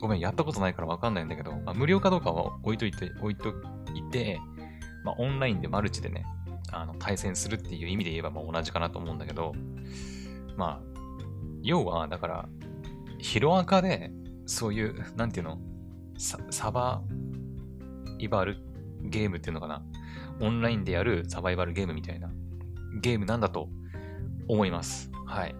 [0.00, 3.50] ごめん、やったことないからわかんないんだけど、まあ、無料かどうかは置いといて、置いと
[3.94, 4.40] いて、
[5.04, 6.26] まあ、オンラインでマルチでね、
[6.72, 9.54] あの対戦するっていう意味で言えばまあ同じかなと思うんだけど、
[10.56, 10.90] まあ、
[11.62, 12.48] 要は、だから、
[13.18, 14.10] ヒロアカで、
[14.46, 15.58] そういう、なんていうの、
[16.18, 17.02] サバ
[18.20, 18.58] イバル
[19.02, 19.82] ゲームっていうのかな？
[20.40, 22.30] オンラインでやるサバイバルゲームみたいな
[23.00, 23.68] ゲームなんだと
[24.48, 25.10] 思います。
[25.26, 25.54] はい。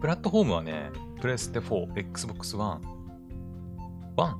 [0.00, 2.80] プラットフォームはね、プレステ4、Xbox One、
[4.16, 4.36] 1、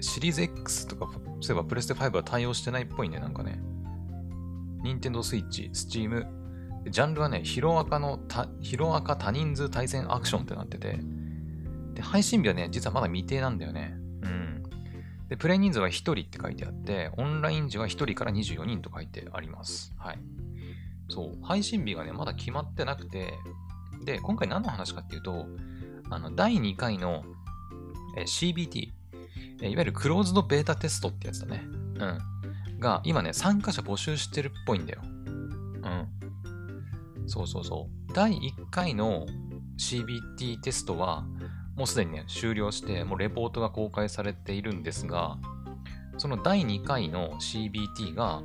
[0.00, 3.60] シリーズ X とか、そういえばプレステ5は対応してないっぽいね、なんかね。
[4.84, 6.24] Nintendo Switch、Steam、
[6.88, 8.20] ジャンルはね、ヒロアカの
[8.60, 11.00] ヒロアカ多人数対戦アクションってなってて、
[11.94, 13.96] で、配信日はね、実はまだ未定なんだよね。
[15.28, 19.92] で、プレイ人数は1人って書いてあって、オンライン時は1人から24人と書いてあります。
[19.98, 20.18] はい。
[21.10, 23.34] そう、配信日がね、まだ決まってなくて、
[24.04, 25.46] で、今回何の話かっていうと、
[26.10, 27.24] あの、第2回の、
[28.16, 28.90] え CBT、
[29.62, 31.64] えいわゆるクローズドベータテストってやつだね。
[31.66, 32.78] うん。
[32.78, 35.02] が、今ね、参加者募集してるっぽいんだよ。
[35.04, 36.08] うん。
[37.26, 38.12] そうそうそう。
[38.14, 39.26] 第1回の
[39.78, 41.26] CBT テストは、
[41.78, 45.38] もうすでにね、終了して、もうレポートが公開されているんですが、
[46.16, 48.42] その第2回の CBT が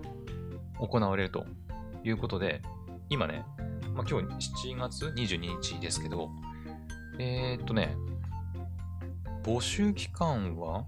[0.77, 1.43] 行われると
[2.03, 2.61] いうことで、
[3.09, 3.43] 今ね、
[3.95, 6.29] まあ、今日7月22日ですけど、
[7.17, 7.97] えー、っとね、
[9.41, 10.85] 募集期間は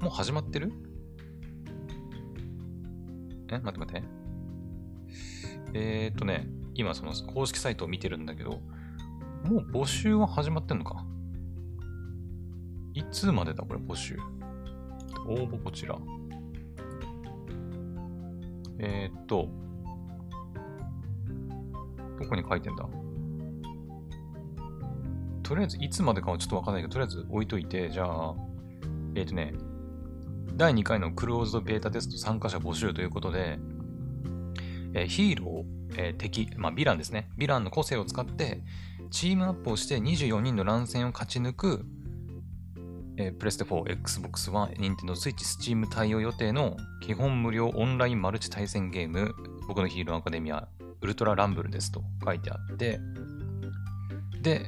[0.00, 0.72] もう始まってる？
[3.48, 4.02] え待って待って。
[5.74, 8.60] えー、っとね、今その公式サイトを見てるんだけど、
[9.44, 11.04] もう募集は始まってんのか？
[12.94, 14.18] いつまでだこれ募集？
[15.26, 15.98] 応募こちら。
[18.78, 19.48] えー、っと、
[22.18, 22.88] どこに書いてんだ？
[25.42, 28.34] とりあえずいつまでかはちょっとわかんないけど、とりあえず置いといて、じゃあ、
[29.14, 29.52] えー、っとね、
[30.54, 33.58] 第2回のクローズドベータテスト参加者募集ということで、
[34.94, 37.30] えー、ヒーロー、えー、敵、まあ、ヴィランですね。
[37.38, 38.62] ヴィランの個性を使って、
[39.10, 41.84] チームアップをして24人の乱戦を勝ち抜く
[43.20, 49.34] えー、プレステ4、Xbox One、Nintendo Switch、Steam 対応予定の基本無料オンラインマルチ対戦ゲーム、
[49.68, 50.68] 僕のヒーローアカデミア、
[51.02, 52.98] ウルトラランブルですと書いてあって、
[54.40, 54.64] で、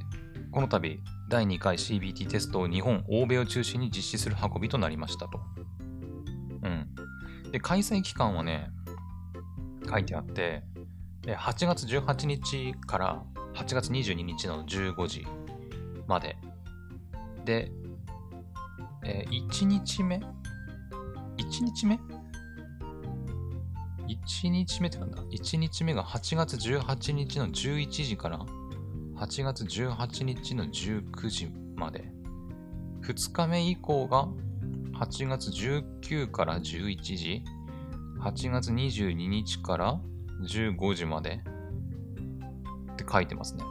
[0.51, 1.01] この度、
[1.31, 5.41] 第2回 CBT テストを日本、欧米を中心に実施する運びとなりましたと。
[6.63, 6.95] うん。
[7.53, 8.69] で、開催期間はね、
[9.89, 10.63] 書いてあって、
[11.23, 15.27] 8月18日から8月22日の15時
[16.07, 16.37] まで。
[17.45, 17.71] で、
[19.05, 21.99] えー、1日目 ?1 日目
[24.07, 28.38] ?1 日目ってなんだ ?1 日目が8月18日の11時から
[29.17, 32.05] 8月18日の19時まで。
[33.03, 34.29] 2日目以降が
[35.01, 37.45] 8月19から11時。
[38.23, 40.01] 8月22日から
[40.49, 41.41] 15時まで
[43.03, 43.65] って書いてますね。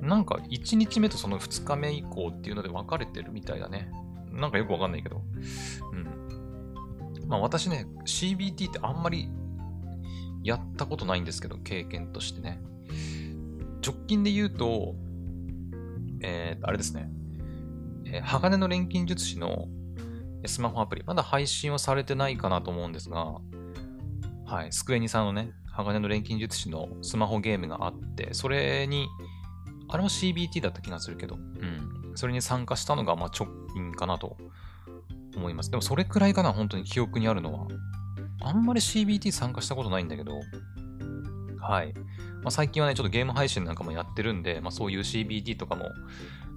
[0.00, 3.90] なんか1日目とその2日目以降っていうので分かれてるみたいだね。
[4.32, 5.22] なんかよくわかんないけど。
[5.92, 7.28] うん。
[7.28, 9.28] まあ私ね、CBT ってあんまり
[10.42, 12.60] やったことないんですけど、経験としてね。
[13.84, 14.94] 直近で言うと、
[16.20, 17.10] えー、あれですね。
[18.06, 19.68] えー、鋼の錬金術師の
[20.46, 23.38] スマホアプリ、まだ配信はされてないかなと思うんですが、
[24.46, 29.08] はい、スクエニさんのね、鋼の錬金術師のスマホゲームがあって、それに、
[29.88, 32.12] あれも CBT だった気がするけど、うん。
[32.14, 34.36] それに参加したのが、まあ、直近かなと
[35.36, 35.70] 思います。
[35.70, 37.66] でも、それくらいかな、本当に記憶にあるのは。
[38.40, 40.40] あんまり CBT 参加したことないんだけど、
[41.60, 41.94] はい。
[41.94, 45.90] まあ、最近はね、ちょっとゲーム配信なんかもやってるんで、まあ、そういう CBT とかも、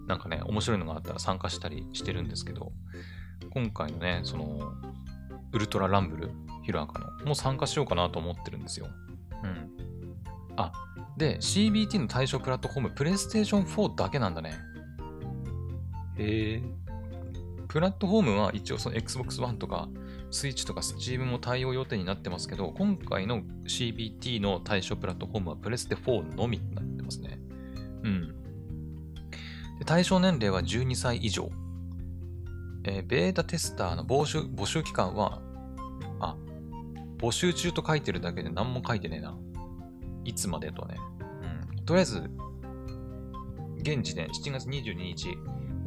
[0.07, 2.71] なんかね、面白いのがあったら参加したりしてるんですけど、
[3.51, 4.73] 今回のね、その、
[5.53, 6.31] ウルトラランブル、
[6.63, 8.87] ヒロアカの、もう参加しようかなと思ってるんですよ。
[9.45, 10.55] うん。
[10.57, 10.71] あ、
[11.17, 14.57] で、CBT の対象プラットフォーム、プレイステーション4だけなんだね。
[16.17, 16.63] へえ。
[17.67, 19.89] プラットフォームは一応その Xbox One とか
[20.31, 27.39] Switch とか Steam も対応予定になってますけど、今回の CBT の対象プラットフォームはプレステ4のみになってますね。
[28.03, 28.27] うん。
[29.79, 31.49] で対象年齢は12歳以上。
[32.87, 35.41] えー、ベータテスターの募集募集期間は、あ、
[37.17, 39.37] 募集中と書いてるだけで何も書いてねえな。
[40.23, 40.97] いつまでとね。
[41.77, 41.85] うん。
[41.85, 42.29] とりあえず、
[43.79, 45.37] 現時点、7月22日、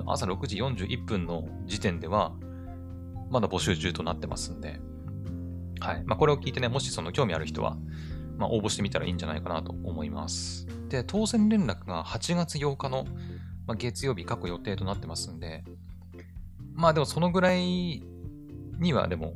[0.07, 2.33] 朝6時41分の時点では、
[3.31, 4.81] まだ募集中となってますんで、
[5.81, 6.05] はい。
[6.05, 7.77] まあ、これを聞いてね、もしその興味ある人は、
[8.37, 10.67] まあ、応募してみたらいいんじゃないかなと思います。
[10.89, 13.05] で、当選連絡が8月8日の、
[13.67, 15.65] まあ、月曜日過去予定となってますんで、
[16.75, 18.03] まあでもそのぐらい
[18.79, 19.35] にはでも、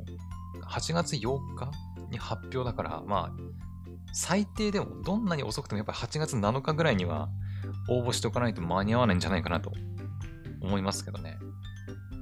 [0.62, 1.70] 8月8日
[2.12, 3.42] に発表だから、まあ、
[4.12, 7.28] 最低でもどんなに遅くてもやっぱり8月7日ぐらいには
[7.88, 9.72] 応募しておかないと間に合わないんじゃないかなと
[10.60, 11.38] 思いますけどね。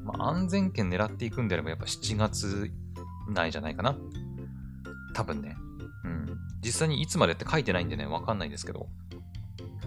[0.05, 2.71] まあ、安全圏狙っていくんであればやっぱ7月
[3.29, 3.97] 内じゃないかな。
[5.15, 5.57] 多分ね。
[6.05, 6.39] うん。
[6.63, 8.89] 実際にいつまでって書いてないんでね、わかんないですけど、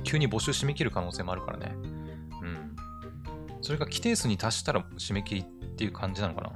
[0.03, 1.73] 急に募集締め切る可能性もあるからね。
[2.41, 2.75] うん。
[3.61, 6.51] それが規定数に達したら締め切りっていう感じなのかな。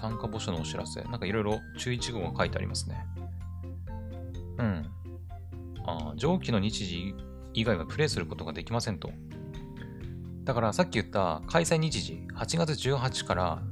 [0.00, 1.02] 参加募集のお知らせ。
[1.02, 3.04] なんかいろいろ注意事項が書いてありますね。
[4.58, 4.90] うん。
[5.84, 7.14] ああ上記の日時
[7.52, 9.10] 以外はプレイすることができませんと。
[10.44, 13.62] だからさっき言った開催日時、8月18から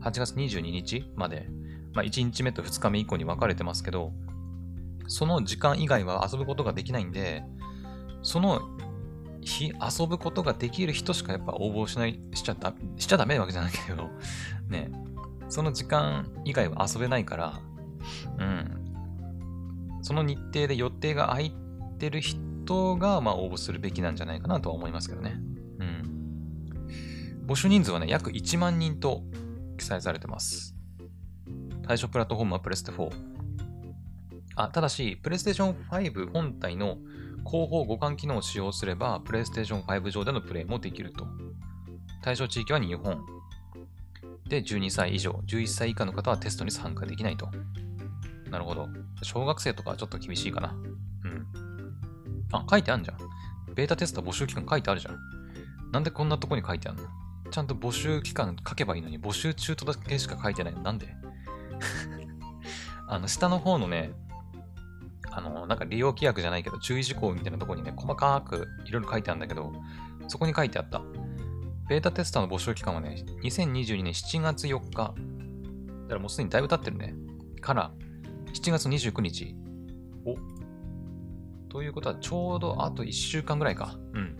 [0.00, 1.48] 8月22日まで、
[1.94, 4.12] まあ、1日目と2日目以降に分かれてますけど、
[5.06, 7.44] その時間以外は遊ぶことができないんで、
[8.22, 8.62] その
[9.42, 14.08] 日遊ぶことができる人しかやっぱ応募しない、しちゃだ、しちゃダメなわけじゃないけど、
[14.68, 14.90] ね、
[15.48, 17.60] その時間以外は遊べないから、
[18.38, 20.00] うん。
[20.02, 21.54] その日程で予定が空い
[21.98, 25.36] てる人が、まあ応募するべきなんじゃないかなとは思いますけどね。
[25.80, 26.18] うん
[27.46, 29.22] 募集人数はね、約1万人と
[29.78, 30.74] 記載されてます。
[31.82, 33.10] 対象プラットフォームはプレステ4。
[34.56, 36.98] あ、ただし、プレイステーション5本体の
[37.46, 41.26] 広報互換機能を使用すれば、プレイステーション5上でのプレイもできると。
[42.22, 43.24] 対象地域は日本。
[44.48, 47.48] で、12歳以上、11歳以下の方はテストに参加できないと。
[48.50, 48.88] なるほど。
[49.22, 50.74] 小学生とかはちょっと厳しいかな。
[51.24, 51.46] うん。
[52.52, 53.18] あ、書いてあるじゃん。
[53.74, 55.18] ベータテスト募集期間書いてあるじゃん。
[55.92, 57.08] なんでこんなとこに書いてあるの？
[57.50, 60.82] ちゃんと募集期間書けばいいのに、募集中とだけしか書いてないの。
[60.82, 61.14] なんで？
[63.06, 64.12] あの、下の方のね、
[65.30, 69.72] あの、なんか利用規約じゃないけど、注意事項みたいなとこにね、細かくいろいろ書いてあるんだけど、
[70.26, 71.00] そこに書いてあった。
[71.88, 74.90] ベータテスターの募集期間はね、2022年7月4日。
[74.90, 75.14] だか
[76.10, 77.14] らもうすでにだいぶ経ってるね。
[77.62, 77.92] から、
[78.52, 79.56] 7月29日。
[80.26, 80.36] お
[81.70, 83.98] ということは、ちょうどあと1週間ぐらいか。
[84.12, 84.36] うん。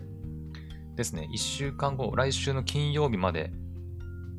[0.95, 1.27] ですね。
[1.33, 3.51] 1週間後、来週の金曜日まで、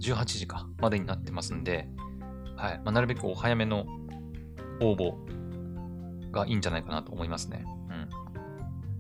[0.01, 1.89] 18時か、までになってますんで、
[2.57, 2.79] はい。
[2.85, 3.87] まあ、なるべくお早めの
[4.81, 7.65] 応募がいいんじゃないかなと思いますね。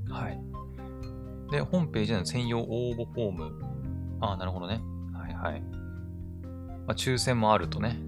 [0.08, 0.12] うん。
[0.12, 0.40] はい。
[1.52, 3.69] で、ホームページの専用応募フォーム。
[4.20, 4.80] ああ、なるほどね。
[5.12, 5.60] はいはい。
[6.86, 7.98] まあ、抽選もあるとね、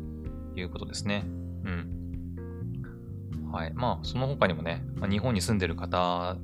[0.57, 1.25] いうことですね。
[1.27, 3.51] うん。
[3.53, 3.72] はい。
[3.75, 6.37] まあ、その他にもね、まあ、日本に住んでる方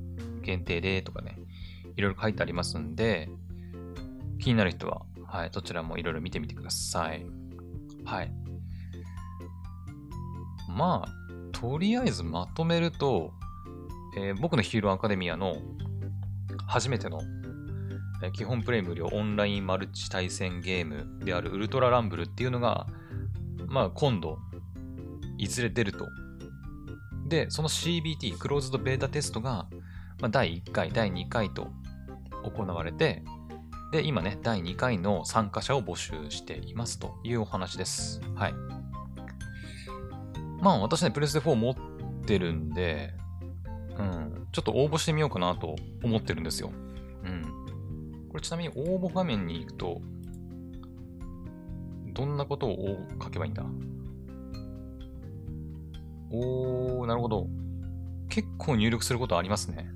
[0.42, 1.38] 限定でとかね、
[1.96, 3.28] いろいろ書いてありますんで、
[4.38, 7.26] 気になる人は、はい、どちらもいろいろ見てみてください。
[8.04, 8.32] はい。
[10.68, 13.32] まあ、とりあえずまとめると、
[14.16, 15.56] えー、僕のヒーローアカデミアの
[16.66, 17.37] 初めての、えー、
[18.32, 22.86] 基本プレイ無料オンラインマルチ対戦ゲームであるウルトラランブルっていうのが、
[23.66, 24.38] まあ今度、
[25.38, 26.08] いずれ出ると。
[27.28, 29.68] で、その CBT、クローズドベータテストが、
[30.20, 31.68] まあ、第1回、第2回と
[32.42, 33.22] 行われて、
[33.92, 38.20] で、今ね、第2回の参加者を募集していますというお話です。
[38.34, 38.54] はい。
[40.60, 41.74] まあ私ね、プレステ4持っ
[42.26, 43.14] てるんで、
[43.96, 46.72] うん、ちょっと応募してみようかなと思ってるんですよ。
[47.24, 47.57] うん。
[48.38, 50.00] れちなみに応募画面に行くと、
[52.14, 53.64] どんなことを書けばいいんだ？
[56.30, 57.46] おー、なるほど。
[58.28, 59.90] 結構入力することありますね。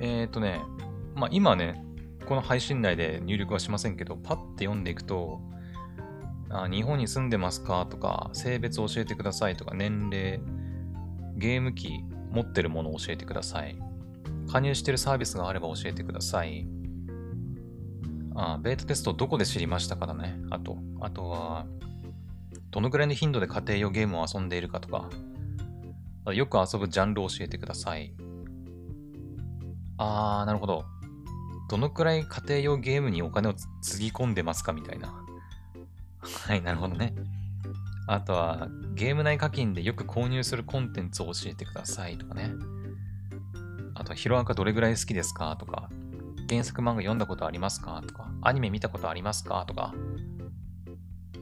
[0.00, 0.60] えっ、ー、とね、
[1.14, 1.84] まあ今ね、
[2.26, 5.40] この配信内で入力はしませんけど、パッて読んでいくと、
[6.50, 7.86] あ日本に住んでますか？
[7.88, 10.40] とか、性別教えてくださいとか、年齢、
[11.36, 13.78] ゲーム機持ってるものを教えてください。
[14.50, 16.66] 加入しているサービスがあれば教えてください。
[18.34, 20.38] あベータテストどこで知りましたかだね。
[20.50, 21.66] あと、あとは、
[22.70, 25.10] どのくらいの頻度で家庭用ゲームを遊んでいるかとか、
[26.32, 28.14] よく遊ぶジャンルを教えてください。
[29.96, 30.84] あー、なるほど。
[31.68, 35.12] どのくらい家庭用ゲームにお金をつぎ込んでますかみたいな。
[36.46, 37.14] はい、なるほどね。
[38.06, 42.52] あとは、ゲーム内課金でよく購入するコンテンツを教えてくださいとかね。
[44.08, 45.56] と、ヒロアカどれぐらい好きですか？
[45.56, 45.88] とか、
[46.48, 48.02] 原作漫画読んだことありますか？
[48.06, 49.64] とか、アニメ見たことありますか？
[49.66, 49.94] とか、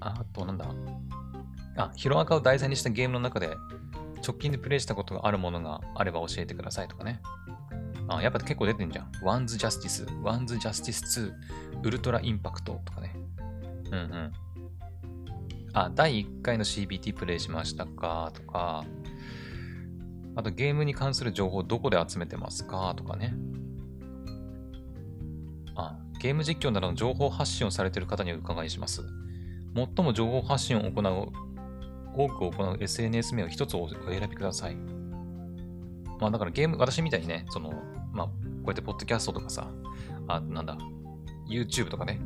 [0.01, 0.67] あと、なんだ。
[1.77, 3.57] あ、ヒロアカを題材にしたゲームの中で、
[4.27, 7.21] 直近でプレイしたことがあるものがあれば教えてくださいとかね。
[8.09, 9.13] あ、やっぱ結構出てんじゃん。
[9.23, 11.35] ワンズ・ジャスティス、ワンズ・ジャスティス
[11.83, 13.15] 2、ウルトラ・インパクトとかね。
[13.87, 14.33] うんうん。
[15.73, 18.31] あ、第1回の CBT プレイしましたか？
[18.33, 18.85] とか、
[20.37, 22.95] あとゲームに関する情報どこで集めてますか？
[22.97, 23.35] とかね。
[25.75, 29.03] あ、ゲーム実況などの情報発信をされている方にお伺いします。
[29.75, 31.33] 最も情報発信を行う、
[32.15, 34.77] 多く行う SNS 名を一つお選びください。
[36.21, 37.73] まあだからゲーム、私みたいにね、その、
[38.13, 38.33] まあ、こ
[38.65, 39.71] うやってポッドキャストとかさ、
[40.29, 40.79] あ、なんだ、
[41.49, 42.21] YouTube とかね、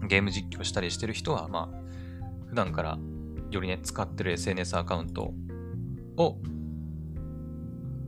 [0.00, 2.98] うん、ゲーム実況したりしてる人は、まあ、普段から
[3.50, 5.32] よりね、使ってる SNS アカウント
[6.16, 6.38] を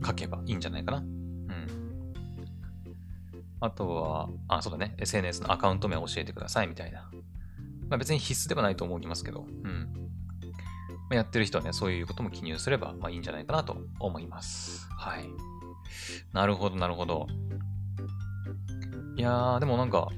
[0.05, 0.97] 書けばいいんじゃないかな。
[0.97, 1.67] うん。
[3.59, 7.09] あとは、あ、そうだね、SNS のアカウント名を教えてくださいみたいな。
[7.89, 10.09] まあ別に必須ではないと思いますけど、うん。
[11.09, 14.87] まあ、やってる人はね、そういうことも記入すれば、まあいいんじゃないかなと思います。
[14.91, 15.29] はい。
[16.33, 17.27] なるほど、なるほど。
[19.15, 20.09] いやー、でもなんか、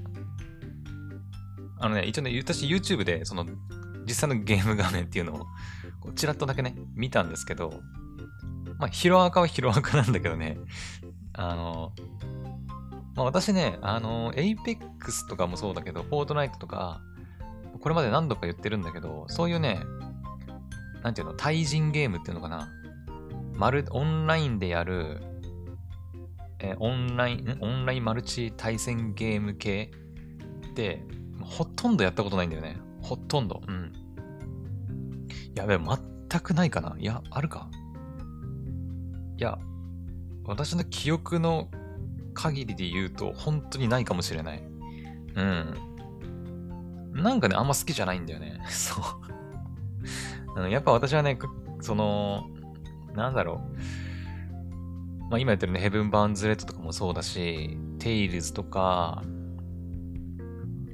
[1.80, 3.46] あのね、一応ね、私 YouTube で、その、
[4.06, 5.38] 実際のゲーム画面っていうのを、
[6.02, 7.82] こうちらっとだけね、見たんですけど、
[8.80, 10.58] まあ、ヒロアカはヒロアカなんだけどね、
[11.34, 11.92] あの、
[13.16, 17.02] まあ、私ね、あの、Apex とかもそうだけど、フォートナイトとか、
[17.82, 19.82] これまで何度か言ってるんだけど、そういうね、
[21.04, 22.70] なんていうの、対人ゲームっていうのかな。
[23.54, 25.22] まる、オンラインでやる、
[26.60, 29.92] えオンライン、オンラインマルチ対戦ゲーム系
[30.70, 31.04] って、
[31.42, 32.78] ほとんどやったことないんだよね。
[33.02, 33.62] ほとんど。
[33.68, 33.92] うん。
[35.56, 36.96] やべえ、全くないかな。
[36.98, 37.70] いや、あるか。
[39.40, 39.58] いや、
[40.44, 41.70] 私の記憶の
[42.34, 44.62] 限りで言うと、本当にないかもしれない。
[45.34, 45.74] うん。
[47.14, 48.62] なんかね、あんま好きじゃないんだよね。
[48.68, 49.02] そ
[50.58, 50.70] う。
[50.70, 51.40] やっぱ私はね、
[51.80, 52.50] その、
[53.16, 53.62] なんだろ
[55.22, 55.30] う。
[55.30, 59.24] まあ今やってるね、ヘブン・バーンズ・レッドとかもそうだし、テイルズとか、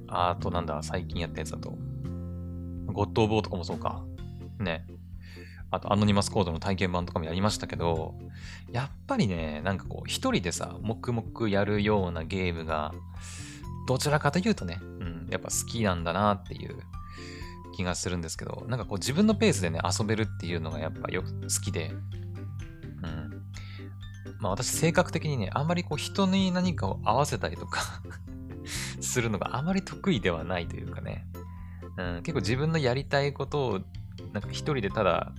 [0.08, 1.76] あとなんだ、最近やったやつだと、
[2.94, 4.06] ゴッド・オブ・オーとかもそうか。
[4.60, 4.86] ね。
[5.76, 8.16] あと、アノニマスコードの体験版とかもやりましたけど、
[8.72, 12.94] やっぱりね、なんかこう、一人でさ、黙々やるようなゲームが、
[13.88, 16.76] どちらかというとね、うん、やっぱ好きなんだなっていう
[17.76, 23.42] 気がするんですけど、なんかこう自分のペースでね、遊べるっていうのがやっぱよく好きで、うん。
[24.40, 28.02] まあ私性格的にね、あんまりこう人に何かを合わせたりとか
[29.02, 31.28] するのがあまり得意ではないというかね。
[31.98, 33.80] うん、結構自分のやりたいことを、
[34.34, 35.32] なんか一人でただ、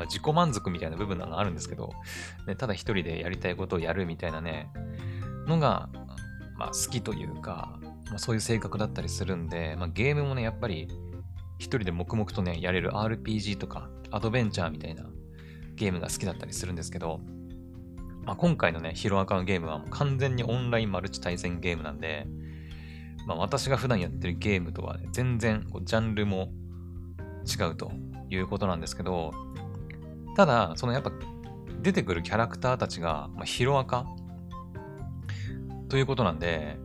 [0.00, 1.92] まあ、自己満足みたいな部分なのあるんですけど、
[2.46, 4.70] ね、ただ一人でやりたいことをやるみたいなね、
[5.46, 5.90] のが、
[6.56, 7.78] まあ好きというか、
[8.08, 10.88] まあ、そういう性格だったりするんで、まあ、ゲームもね、やっぱり
[11.58, 15.04] 一人で黙々とね、やれる RPG とかアドベンチャーみたいな
[15.74, 17.20] ゲームが好きだったりするんですけど、
[18.24, 22.26] まあ、今回のね、ヒロアカのゲームは完全にオンラインマルチ対戦ゲームなんで、
[23.26, 26.50] まあ、私が普段やってるゲームとは、ね、全然こうジャンルも
[27.44, 27.92] 違うと
[28.30, 29.32] いうことなんですけど、
[30.36, 31.12] ただ、そのやっぱ
[31.82, 34.06] 出てくるキャラクターたちが、まあ、ヒロアカ？
[35.88, 36.78] ということなんで、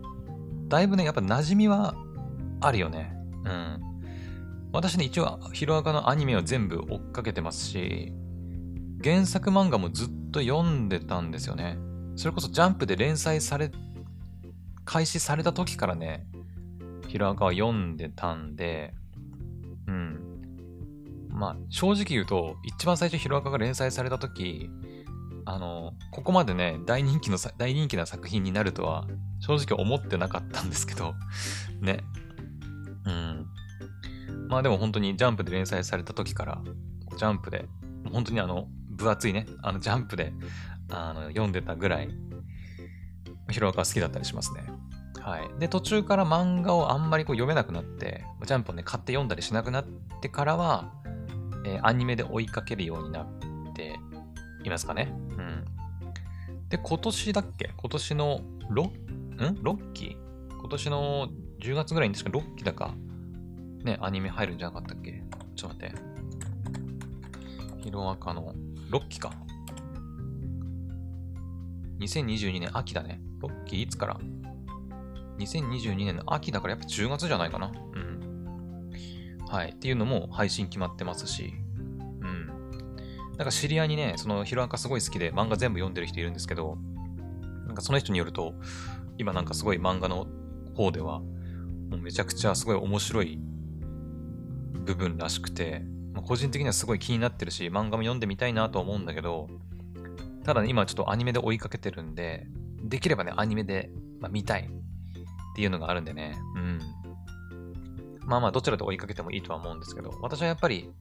[0.67, 1.95] だいぶね、やっぱ馴染みは
[2.59, 3.15] あるよね。
[3.45, 3.81] うん。
[4.73, 8.13] 私ね、一応、ヒロアカのアニメを全部追っかけてますし、
[9.03, 11.77] 原作漫画もずっと読んでたんですよね。
[12.15, 13.71] それこそジャンプで連載され、
[14.83, 16.25] 開始された時からね、
[17.07, 18.93] ヒロアカは読んでたんで、
[19.87, 20.24] うん。
[21.35, 24.69] まあ、正直言うと、一番最初ヒロアカが連載された時、
[25.45, 29.05] あの、ここまでね、大人気の、大人気な作品になるとは、
[29.39, 31.13] 正直思ってなかったんですけど、
[31.81, 32.03] ね。
[33.05, 33.45] うん。
[34.47, 36.61] まあでも本当にジャンプで連載された時から、
[37.17, 37.67] ジャンプで、
[38.11, 40.33] 本当にあの、分厚いね、あの、ジャンプで、
[40.89, 42.09] あの、読んでたぐらい、
[43.51, 44.63] ヒロアカ好きだったりしますね。
[45.21, 45.59] はい。
[45.59, 49.85] で、途中から漫画をあんまりこう読めなくなって、ジャンプをね、買って読んだりしなくなっ
[50.21, 50.91] てからは、
[51.65, 53.27] えー、アニメで追いかけるようになっ
[53.73, 53.99] て
[54.63, 55.11] いますかね。
[55.11, 55.65] うん。
[56.69, 57.71] で、今年だっけ？
[57.75, 60.17] 今年の6、ん ?6 期
[60.59, 62.93] 今年の10月ぐらいに確か6期だか、
[63.83, 65.23] ね、アニメ入るんじゃなかったっけ？
[65.55, 65.95] ちょっと待って。
[67.83, 68.53] ヒロアカの
[68.91, 69.31] 6期か。
[71.99, 73.21] 2022年秋だね。
[73.41, 74.19] 6期いつから
[75.37, 77.71] ?2022 年の秋だからやっぱ10月じゃないかな。
[79.55, 79.69] はい。
[79.69, 81.53] っていうのも配信決まってますし。
[81.77, 82.47] うん。
[83.37, 86.77] なんか知り合いにね、そのヒロアカすごい好きで漫画全部読んでる人いるんですけど、
[87.65, 88.53] なんかその人によると、
[89.17, 90.27] 今なんかすごい漫画の
[90.75, 93.39] 方では、もうめちゃくちゃすごい面白い
[94.83, 99.47] 部分らしくて、まあ、個人的にはすごい気になってるし、漫画も読んでみたいなと思うんだけど、
[100.43, 102.45] ただね、今ちょっとアニメで追いかけてるんで、
[102.83, 103.89] できればね、アニメで、
[104.19, 106.79] まあ、見たいっていうのがあるんでね、うん。
[108.25, 110.91] まあまあ、どちらで追いかけてもいいとは思うんですけど、私はやっぱり、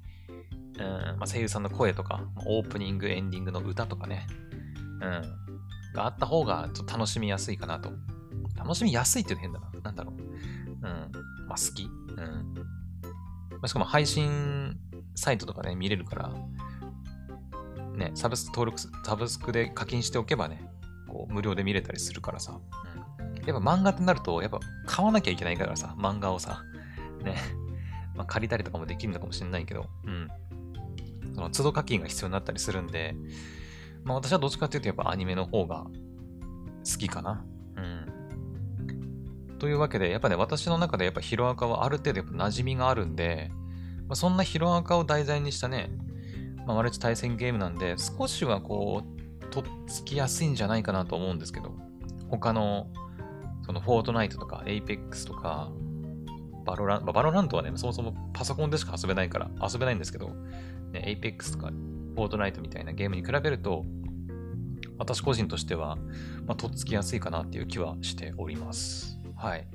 [0.79, 4.27] うんまあ、声優さんの声とか、オープニング、エンディングの歌とかね、
[5.01, 7.93] うん、があった方がちょっと楽しみやすいかなと。
[8.57, 9.71] 楽しみやすいっていうの変だな。
[9.83, 10.15] なんだろう。
[10.17, 11.47] うん。
[11.49, 11.85] まあ、好き。
[11.85, 12.55] うん。
[13.51, 14.77] まあ、しかも配信
[15.15, 16.33] サイトとかね、見れるから、
[17.97, 20.69] ね、サブスク登録、サブスクで課金しておけばね、
[21.09, 22.59] こう、無料で見れたりするからさ。
[23.19, 23.35] うん。
[23.47, 26.63] やっぱ漫画ってなると、やっぱ買わなきゃいけないからさ、漫画をさ、
[27.25, 27.37] ね。
[28.15, 30.29] まあ、借りたりとかもできるのかもしれないけど、うん。
[31.35, 33.17] その、都度課金が必要になったりするんで、
[34.05, 37.45] まあ私はどっちかっていうとやっぱアニメの方が好きかな。
[37.77, 39.59] うん。
[39.59, 43.51] というわけで、やっぱね、私の中でやっぱヒロアカはある程度やっぱ馴染みがあるんで、
[44.07, 45.91] まあ、そんなヒロアカを題材にしたね、
[46.67, 51.75] まあ、マルチ対戦ゲームなんで、少しはこう、とっつきやすいんじゃないかなと思うんですけど、
[52.29, 52.89] 他の、
[53.63, 55.71] その、フォートナイトとか、エイペックスとか、
[56.65, 60.29] バロラン、バロラントはね、そもそもパソコンでしか遊べないから、遊べないんですけど、
[60.93, 63.85] ね、エイペックスとか、フォートナイトみたいなゲームに比べると、
[64.99, 65.97] 私個人としては、
[66.47, 69.19] まあ、とっつきやすいかなっていう気はしております。
[69.37, 69.67] はい。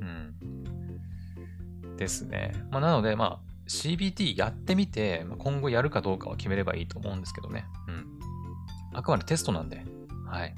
[0.00, 1.96] うん。
[1.96, 2.52] ですね。
[2.70, 7.66] まあ、なので、まあ、CBT やってみて、今後やるかどうかは決めればいいと思うんですけどね。
[7.88, 8.06] うん。
[8.92, 9.84] あくまでテストなんで。
[10.26, 10.54] はい。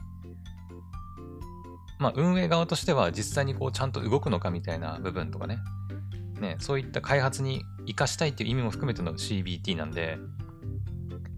[2.01, 5.59] まあ、運営側としては実際にこうちゃんと動くのかみたいな部分とかね。
[6.41, 10.19] ね、そういった開発に活かしたいっていう意味も含めての CBT なんで、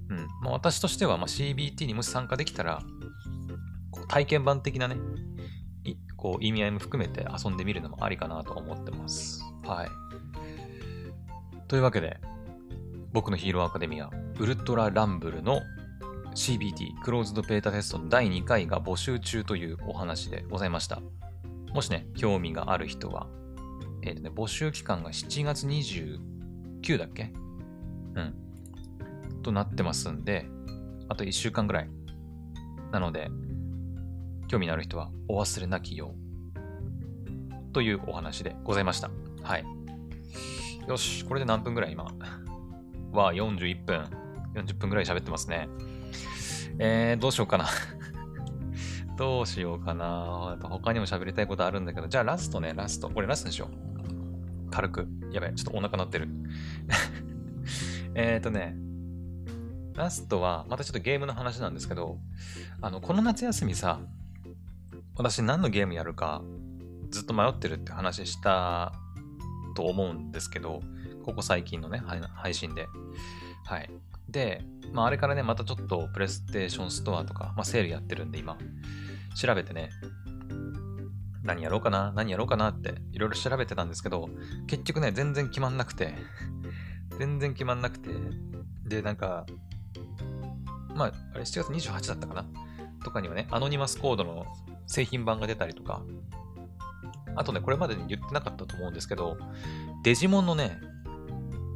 [0.09, 0.29] うん。
[0.41, 2.81] まあ、私としてはま CBT にもし参加できたら、
[3.91, 4.97] こう体験版的なね、
[6.17, 9.43] こう意味合いも含めて遊んでみるのもありかなと思ってます。
[9.65, 9.89] はい。
[11.67, 12.21] というわけで、
[13.13, 14.09] 僕のヒーローアカデミア、
[14.39, 15.61] ウルトラランブルの
[16.35, 21.03] CBT、クローズドベータテスト第2回が募集中というお話でございました。
[21.75, 23.27] もしね、興味がある人は、
[24.03, 27.33] えっ、ー、とね、募集期間が7月29だっけ？
[28.15, 28.35] うん。
[29.43, 30.47] となってますんで、
[31.09, 31.91] あと1週間ぐらい。
[32.93, 33.31] なので、
[34.49, 37.73] 興味のある人はお忘れなきよう。
[37.73, 39.11] というお話でございました。
[39.43, 39.65] はい。
[40.89, 42.05] よし、これで何分ぐらい今？
[43.13, 44.05] は41分、
[44.55, 45.69] 40分ぐらい喋ってますね。
[46.79, 47.67] えー、どうしようかな
[49.17, 50.59] どうしようかな。
[50.63, 53.11] 他にも喋りたいことあるんだけど、じゃあラストね、ラスト。
[53.11, 54.71] これラストにしよう。
[54.71, 55.07] 軽く。
[55.31, 56.29] やべ、ちょっとお腹鳴ってる。
[58.15, 58.77] えっとね、
[59.95, 62.19] ラストは、またちょっとゲームの話なんですけど、
[62.81, 64.01] あの、この夏休みさ、
[65.17, 66.43] 私何のゲームやるか
[67.11, 68.93] ずっと迷ってるって話した
[69.75, 70.83] と思うんですけど、
[71.25, 72.03] ここ最近のね、
[72.35, 72.89] 配信で。
[73.65, 73.91] はい。
[74.29, 78.59] で、まあ、あれからね、またちょっとプレステーションストアとか、まあ、セールやってるんで、今、
[79.35, 79.91] 調べてね、
[81.43, 84.29] 何やろうかな、何やろうかなって、いろいろ調べてたんですけど、
[84.67, 86.15] 結局ね、全然決まんなくて、
[87.19, 88.11] 全然決まんなくて、
[88.85, 89.47] で、なんか、
[90.95, 92.45] まあ、あれ7月28だったかな？
[93.03, 94.47] とかにはね、アノニマスコードの
[94.87, 96.03] 製品版が出たりとか、
[97.35, 99.37] あとね、これまでに言ってなかったと思うんですけど、
[100.03, 100.79] デジモンのね、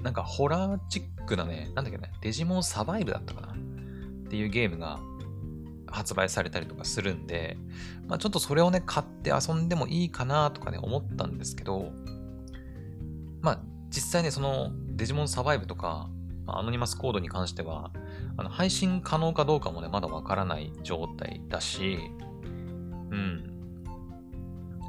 [0.07, 3.57] なんかホラーチックなね、なんだっけね、デジモンサバイブだったかなっ
[4.31, 5.01] ていうゲームが
[5.89, 7.59] 発売されたりとかするんで、
[8.07, 11.91] まあちょっとそれをね、買って遊んでもいいかなとかね、思ったんですけど、
[13.41, 16.09] まあ実際ね、そのデジモンサバイブとか、
[16.45, 17.91] ま、アノニマスコードに関しては、
[18.37, 21.99] あの配信可能かどうかもね、まだわからない状態だし、
[23.11, 23.91] うん。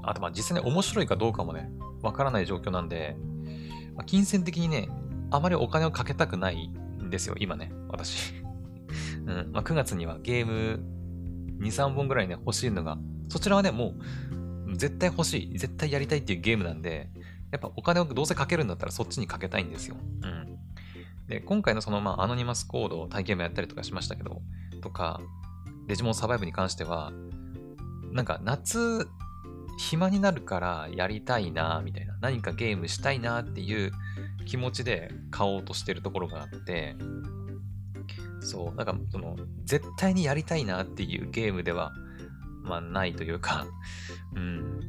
[0.03, 1.71] あと、まあ実際に面白いかどうかもね、
[2.03, 3.17] わからない状況なんで、
[3.97, 4.87] まあ、金銭的にね、
[5.31, 8.33] あまりお金をかけたくないんですよ、今ね、私。
[9.25, 10.79] うんまあ、9月にはゲーム
[11.59, 12.97] 2、3本ぐらいね、欲しいのが、
[13.29, 13.95] そちらはね、も
[14.67, 17.09] う、絶対欲しい、絶対やりたいっていうゲームなんで、
[17.51, 19.95] やっぱお金をどうせかけるんだったらそっちにかけたいんですよ。
[20.23, 20.57] うん。
[21.27, 24.41] で、今回のその、まあ、アノニマスコード体験もやったりとかしましたけど、
[24.81, 25.21] とか、
[25.87, 27.11] デジモンサバイブに関しては、
[28.11, 29.07] なんか夏、
[29.77, 32.17] 暇になるからやりたいな、みたいな。
[32.21, 33.91] 何かゲームしたいなっていう
[34.47, 36.95] 気持ちで買おうとしてるところがあって、
[38.39, 39.35] そう、なんかその、
[39.65, 41.93] 絶対にやりたいなっていうゲームでは、
[42.63, 43.67] まあないというか、
[44.35, 44.79] うん。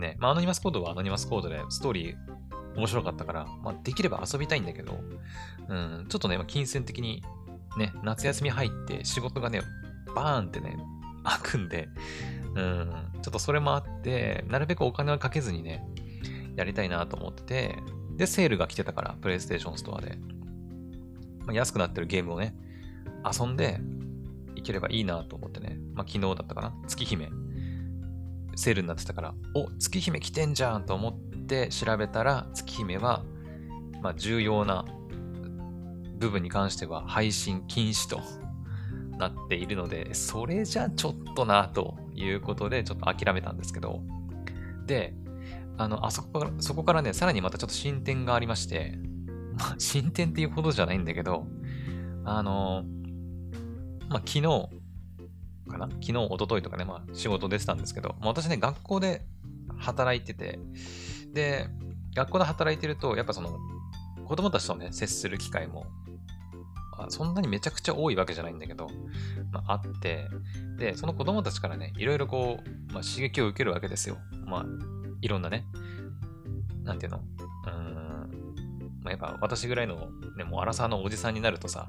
[0.00, 2.16] ね、まあアノニマスコードはアノニマスコードでストーリー
[2.76, 4.98] 面白かったから、まあできれば遊びたいんだけど、
[5.68, 7.22] うん、ちょっとね、金銭的に
[7.76, 9.60] ね、夏休み入って仕事がね、
[10.14, 10.76] バーンってね、
[11.24, 11.88] 開くんで、
[12.54, 12.90] うん、
[13.22, 15.84] ちょっとそれもあって、なるべくお金はかけずにね、
[16.56, 17.76] やりたいなと思ってて、
[18.18, 20.18] で、セールが来てたから、プレイステーションストアで。
[21.46, 22.54] まあ、安くなってるゲームをね、
[23.24, 23.80] 遊んで
[24.56, 25.78] いければいいなと思ってね。
[25.94, 27.30] まあ、昨日だったかな月姫。
[28.56, 33.22] セールになってたから、お、月姫来てんじゃんと思って調べたら、月姫は、
[34.02, 34.84] まあ、重要な
[36.18, 38.20] 部分に関しては配信禁止と
[39.16, 44.02] なっているので、それじゃちょっとなということで、ちょっと諦めたんですけど、
[44.86, 45.14] で、
[45.78, 48.98] あの、あそこから、そこからね、さらにまたちょっと進展がありまして、
[49.56, 51.46] まあ、進展っていうほどじゃないんだけど、
[52.24, 52.84] あの、
[54.08, 54.42] まあ、昨日
[55.68, 55.88] かな？
[55.88, 59.24] 昨日、一昨日とかね、まあ、仕事出てたんですけど、まあ、私ね、学校で
[59.78, 60.58] 働いてて、
[61.32, 61.68] で、
[62.14, 63.58] 学校で働いてると、やっぱその、
[64.26, 65.86] 子供たちとね、接する機会も、
[66.98, 68.88] まあ、そんなにめちゃくちゃ多いわけじゃないんだけど、
[69.52, 70.28] まあ、あって、
[70.78, 74.18] で、その子供たちからね、いろいろこう、まあ、刺激を受けるわけですよ。
[74.46, 74.66] まあ、
[75.20, 75.66] いろんなね、
[76.84, 77.18] なんていうの？
[77.18, 78.54] うーん、
[79.02, 81.88] まあ、やっぱ私ぐらいの、ね、もう荒沢のおじさんになるとさ、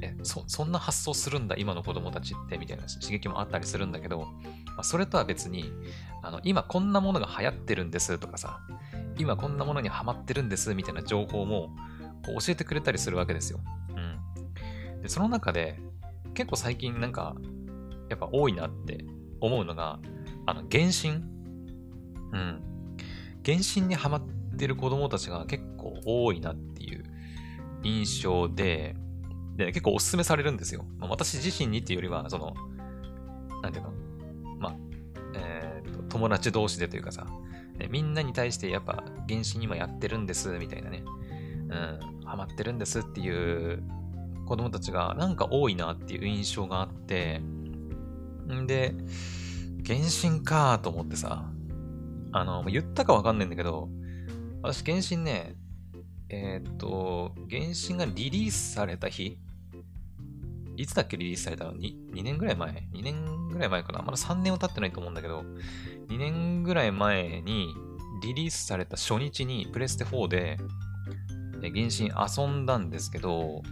[0.00, 4.28] え、そ、そんな発想するんだ、今の子供たちって、みたいな刺激もあったりするんだけど、ま
[4.78, 5.72] あ、それとは別に、
[6.22, 8.60] あの、今こんなものが流行ってるんですとかさ、
[9.18, 11.74] 今こんなものにハマってるんです、みたいな情報も、
[12.24, 13.60] こう教えてくれたりするわけですよ。
[13.96, 15.02] うん。
[15.02, 15.80] で、その中で、
[16.34, 17.34] 結構最近なんか、
[18.08, 19.04] やっぱ多いなって
[19.40, 19.98] 思うのが、
[20.46, 21.22] あの、原神
[22.32, 22.62] うん。
[23.44, 24.22] 原神にハマっ
[24.56, 27.04] てる子供たちが結構多いなっていう
[27.82, 28.96] 印象で、
[29.56, 30.84] で、結構おすすめされるんですよ。
[30.98, 32.54] まあ、私自身にっていうよりは、その、
[33.62, 33.92] なんていうの
[34.58, 34.76] まあ、
[35.34, 37.26] えー、と、友達同士でというかさ、
[37.90, 41.04] みんなに対してやっぱ原神今やってるんです、みたいなね。
[41.70, 43.82] うん、ハマってるんですっていう
[44.46, 48.94] 子供たちがなんか多いなっていう印象があって、んで、
[49.86, 51.50] 原神かと思ってさ、
[52.32, 53.88] あの、言ったかわかんないんだけど、
[54.62, 55.54] 私、原神ね、
[56.28, 59.38] えー、っと、原神がリリースされた日
[60.78, 64.00] いつだっけリリースされたの？2, ?2 年ぐらい前 ?2 年ぐらい前かな？
[64.00, 65.44] まだ3年は経ってないと思うんだけど、
[66.08, 67.74] 2年ぐらい前に
[68.22, 70.56] リリースされた初日にプレステ4で
[71.60, 73.62] 原神遊んだんですけど、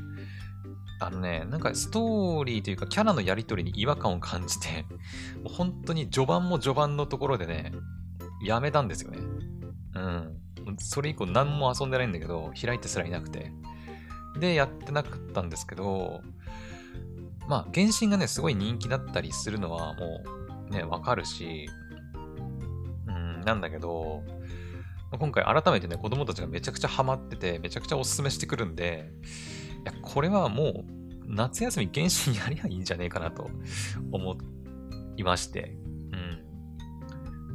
[0.98, 4.84] あのね、なんかストーリーというかキャラのやりとりに違和感を感じて、
[5.44, 7.70] 本当に序盤も序盤のところでね、
[8.42, 9.18] やめたんですよね。
[9.94, 10.36] うん。
[10.78, 13.52] それ以降何も遊んでないんだけど、開いてすらいなくて。
[14.38, 16.20] で、やってなかったんですけど、
[17.48, 20.22] まあ、原神がね、すごい人気だったりするのはも
[20.68, 21.68] うね、わかるし、
[23.06, 24.22] うん、なんだけど、
[25.18, 29.12] 今回改めてね、子供たちがめちゃくちゃハマってて、めちゃくちゃおすすめしてくるんで、
[29.82, 30.96] いや、これはもう、
[31.28, 33.48] 夏休み原神やりゃいいんじゃねえかなと
[34.12, 34.36] 思
[35.16, 35.76] いまして。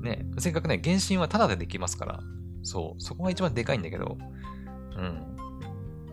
[0.01, 2.19] ね、せっかくね、原神はタダでできますから、
[2.63, 4.17] そう、そこが一番でかいんだけど、
[4.95, 5.31] うん。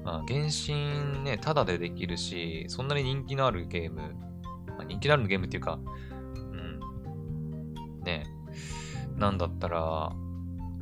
[0.05, 4.15] まあ、原神ね、タダでできるし、そんなに人気のあるゲーム、
[4.67, 5.79] まあ、人気のあるゲームっていうか、
[6.35, 6.57] う
[8.01, 8.03] ん。
[8.05, 8.27] ね、
[9.17, 10.13] なんだったら、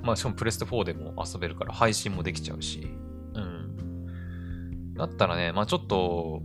[0.02, 2.88] まあしかもプレステ4でも遊べるから配信もできちゃうし、
[3.34, 4.94] うん。
[4.94, 6.42] だったらね、まあちょっと、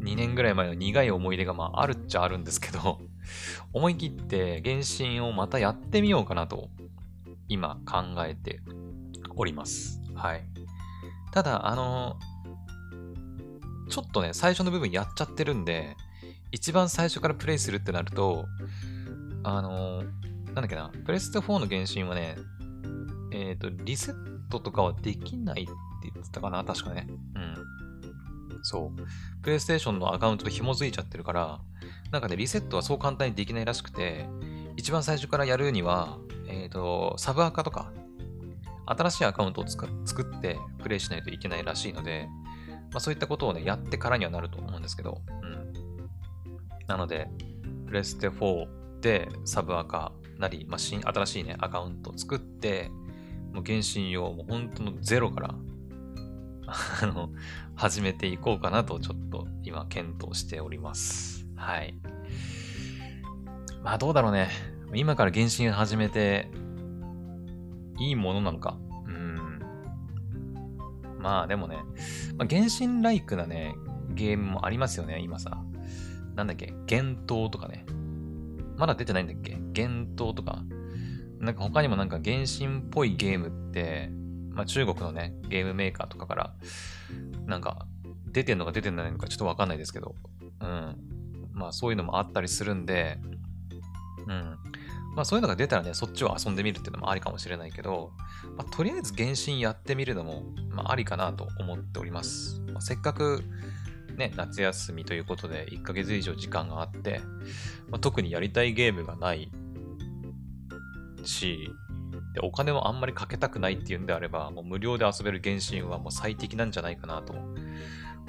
[0.00, 3.00] 2年ぐらい前の苦い思い出がまああるっちゃあるんですけど、
[3.72, 6.68] 思い切って原神をまたやってみようかなと、
[7.48, 8.60] 今考えて
[9.36, 10.00] おります。
[10.14, 10.44] はい。
[11.32, 12.16] ただ、あの、
[13.88, 15.96] ちょっとね、最初の部分やっちゃってるんで、
[16.52, 18.46] 一番最初からプレイするってなると、
[19.44, 20.02] あの、
[20.46, 22.36] なんだっけな、プレステ4の原神はね、
[23.32, 24.14] えっ、ー、と、リセッ
[24.50, 25.72] トとかはできないって
[26.14, 27.06] 言ってたかな、確かね。
[27.34, 27.56] うん。
[28.62, 29.42] そう。
[29.42, 31.60] プレイステーションのアカウントと紐づいちゃってるから、
[32.10, 34.26] なんかね、リセットはそう簡単にできないらしくて、
[34.76, 37.92] 一番最初からやるには、えっ、ー、と、サブアカとか、
[38.86, 42.28] 新しいアカウントを作ってプレイしないといけないらしいので、
[42.92, 45.72] まあ、そういったことをね、やってからにはなると思うんですけど、うん。
[46.86, 47.28] なので、
[47.86, 52.90] プレステ4でサブアカなり、まあ、新、新しいね、アカウントを作って、
[53.52, 55.54] もう原神用、もう本当のゼロから、
[57.02, 57.30] あの、
[57.74, 61.35] 始めていこうかなと、ちょっと今検討しております。
[61.56, 61.98] はい。
[63.82, 64.48] まあどうだろうね。
[64.94, 66.48] 今から原神始めて、
[67.98, 68.76] いいものなのか？
[69.06, 69.60] うん。
[71.18, 71.78] まあでもね、
[72.36, 73.74] まあ、原神ライクなね、
[74.10, 75.62] ゲームもありますよね、今さ。
[76.34, 77.86] なんだっけ、幻冬とかね。
[78.76, 79.56] まだ出てないんだっけ？
[79.56, 80.62] 幻冬とか。
[81.40, 84.10] なんか他にもなんか原神っぽいゲームって、
[84.50, 86.54] まあ中国のね、ゲームメーカーとかから、
[87.46, 87.86] なんか
[88.26, 90.14] 出てんのか出てないのかちょっとわかんないですけど、
[90.60, 90.96] うん。
[91.56, 93.18] まあそういうのもあったりするんで、
[94.26, 94.58] うん。
[95.16, 98.12] まあそういうのが出たらね、そっちを遊んでみるっていうのもありかもしれないけど、
[98.56, 102.60] まあ、とりあえず原神やってみるのも、まあ、ありかなと思っております。
[102.72, 103.42] まあ、せっかく
[104.16, 107.20] ね、夏休みということで1ヶ月以上時間があって、
[107.88, 109.50] まあ、特にやりたいゲームがない
[111.24, 111.70] し、
[112.34, 117.34] でお金をあんまりかけたくないっていうんであれば、もう無料で遊べる原神はもう最適なんじゃないかなと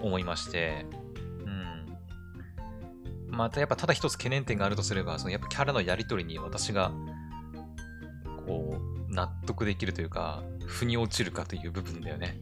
[0.02, 0.86] 思いまして、
[3.38, 6.92] またやっぱただ一つ懸念点があるとすれば、そのやっぱキャラのやりとりに私が、
[8.46, 8.78] こ
[9.10, 12.40] う、納得できるというか、腑に落ちるかという部分だよね。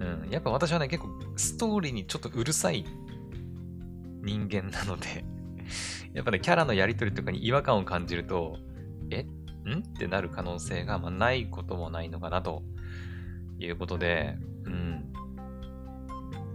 [0.00, 0.30] うん。
[0.30, 2.84] やっぱ私はね、結構ストーリーにちょっとうるさい
[4.22, 5.24] 人間なので
[6.12, 8.58] やっぱね、キャラのやりとりとかに違和感を感じると、
[9.10, 9.22] え？
[9.22, 9.78] ん？
[9.78, 12.62] ってなる可能性が、まあ、ないこともないのかなと
[13.58, 15.12] いうことで、うん。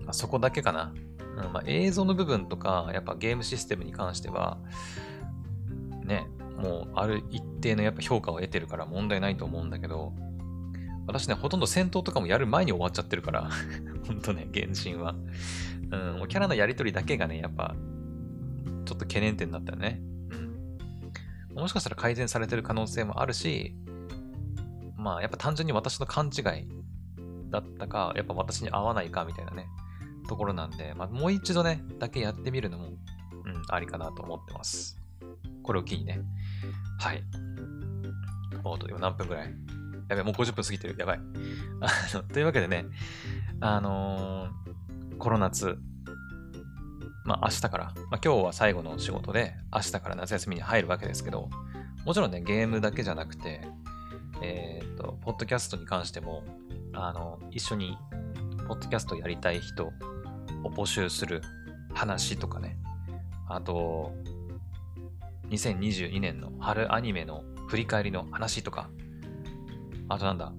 [0.04, 0.94] まあ、そこだけかな。
[1.38, 4.58] うんまあ、映像の部分とか、やっぱゲームシステムに関しては、
[6.04, 6.28] ね、
[6.58, 10.14] もうある一定のやっぱ評価を得てるから問題ないと思うんだけど、
[11.06, 13.50] 私ね、ほとんど戦闘とかもやる前に終わっちゃってるから、
[14.08, 15.16] ほんとね、原神は。
[15.92, 17.76] うん、もうキャラのやりとりだけがね、やっぱ、
[18.86, 20.02] ちょっと懸念点だったよね。
[20.32, 20.48] うん
[21.58, 23.74] もしかしたら改善されてる可能性もあるし、
[24.96, 26.68] まあ、やっぱ単純に私の勘違い
[27.50, 29.66] だったか、やっぱ私に合わないかみたいなね、
[30.28, 32.96] ところなんで、まあ、もう一度ね、だけやってみるのも、うん、
[33.70, 35.00] ありかなと思ってます。
[35.64, 36.22] これを機にね。
[37.00, 37.24] はい。
[38.64, 39.54] おっと、今何分ぐらい？
[40.10, 40.96] やべ、もう50分過ぎてる。
[40.98, 41.20] やばい。
[41.82, 42.86] あの、というわけでね、
[43.60, 45.78] あのー、コロナ夏、
[47.26, 51.50] まあ明日から、まあ今日は最後の仕事で、明日から夏休みに入るわけですけど、
[52.06, 53.68] もちろんね、ゲームだけじゃなくて、
[54.42, 56.46] えっ、ー、と、ポッドキャストに関しても、
[56.94, 57.98] あの、一緒に、
[58.68, 59.92] ポッドキャストやりたい人
[60.64, 61.42] を募集する
[61.94, 62.78] 話とかね、
[63.48, 64.14] あと、
[65.50, 68.90] 2022年の春アニメの振り返りの話とか、
[70.10, 70.54] あとなんだ、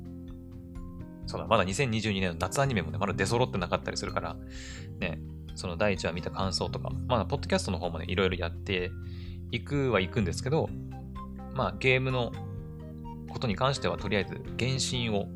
[1.26, 4.36] そうだ、まだ2022年の夏アニメもね、まだ出揃ってなかったりするから、
[4.98, 5.20] ね、
[5.54, 8.90] その第1話見た感想とか、まあ、ポッドキャストの方もね、いろいろやって
[9.50, 10.70] いくはいくんですけど、
[11.54, 12.32] まあ、ゲームの
[13.28, 15.26] ことに関しては、とりあえず、原神を、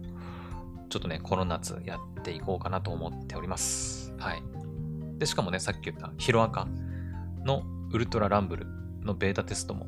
[0.88, 4.01] ちょっとね、この夏やっていこうかなと思っております。
[4.22, 4.42] はい。
[5.18, 6.68] で、しかもね、さっき言ったヒロアカ
[7.44, 8.66] のウルトラランブル
[9.02, 9.86] のベータテストも、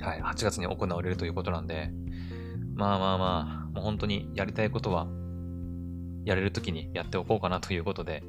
[0.00, 1.90] はい、8月に行われるということなんで、
[2.76, 5.08] まあまあまあ、もう本当にやりたいことは、
[6.24, 8.22] やれるときにやっておこうかなということで、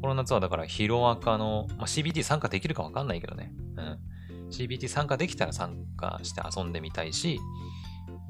[0.00, 3.52] この夏はだからヒロアカの、まあ、CBT 参加できるかわかんないけどね。
[3.76, 4.50] うん。
[4.50, 7.40] CBT 参加できたら参加して遊んでみたいし、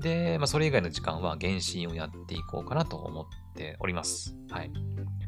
[0.00, 4.34] で、まあ、それ以外の時間は原神をやっていこうかなと思っております。
[4.50, 4.70] はい。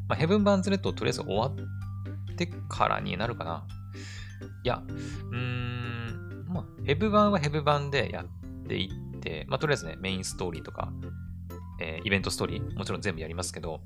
[0.09, 3.66] まあ、ヘブン・バンズ・レッドとりあえず終わってからになるかな。
[4.62, 10.92] いや、うーん、まあ、ヘブ版はヘブ版でやっていって、まあ、とりあえずね、メインストーリーとか、
[11.80, 13.80] えー、イベントストーリー、もちろん全部やりますけど、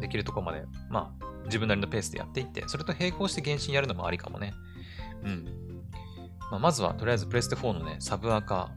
[0.00, 4.54] できるとこまで、まあ、自分なりのペースでやっていって、それと並行して原神やるのもありかもね。
[5.24, 5.44] うん。
[6.50, 8.72] まあ、まずは、とりあえずプレステ4のね、サブアカ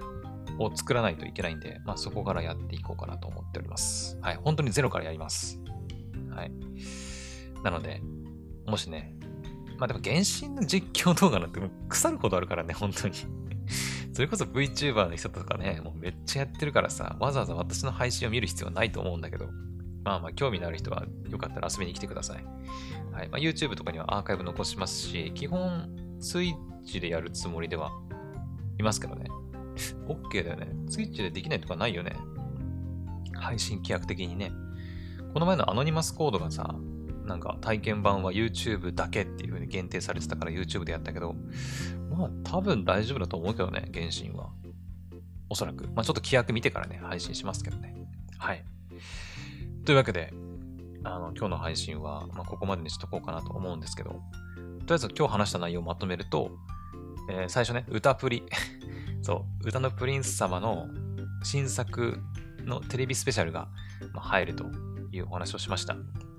[0.59, 4.17] を作らないといけないんで、まあ、そこからやっていこうかなと思っております。
[4.21, 4.39] はい。
[4.43, 5.60] 本当にゼロからやります。
[6.35, 6.51] はい。
[7.63, 8.01] なので、
[8.65, 9.15] もしね、
[9.77, 11.59] まあでも原神の実況動画なんて
[11.89, 13.15] 腐るほどあるからね、本当に
[14.13, 19.49] それこそ VTuber の人とかね、もうめっちゃやってるからさ、わざわざ私の配信を見る必要はないと思うんだけど、
[20.03, 22.43] まあまあ興味のある人はよかったら遊びに来てください。
[23.11, 23.29] はい。
[23.29, 27.91] まあ、YouTube とかにはアーカイブ残しますし、基本 Twitch でやるつもりでは
[28.79, 29.25] いますけどね。
[30.07, 30.67] OK だよね。
[30.87, 32.15] Twitch でできないとかないよね。
[33.33, 34.51] 配信規約的にね。
[35.33, 36.75] この前のアノニマスコードがさ、
[37.25, 41.35] なんか体験版は YouTube だけっていう風に限定されてたから YouTube でやったけど、
[42.09, 44.49] まあ多分大丈夫だと思うけどね、原神は。
[45.49, 45.85] おそらく。
[45.95, 47.95] まあちょっと規約見てからね、配信しますけどね。
[48.37, 48.63] はい。
[49.85, 50.33] というわけで、
[51.03, 54.21] あの、今日の配信は、まあ、ここまでにしとこうかなと思うんですけど、とり
[54.91, 56.51] あえず今日話した内容をまとめると、
[57.29, 58.43] えー、最初ね、歌プリ。
[59.23, 60.87] そう、歌のプリンス様の
[61.43, 62.19] 新作
[62.65, 63.67] のテレビスペシャルが
[64.13, 64.65] 入ると
[65.11, 65.95] いうお話をしました。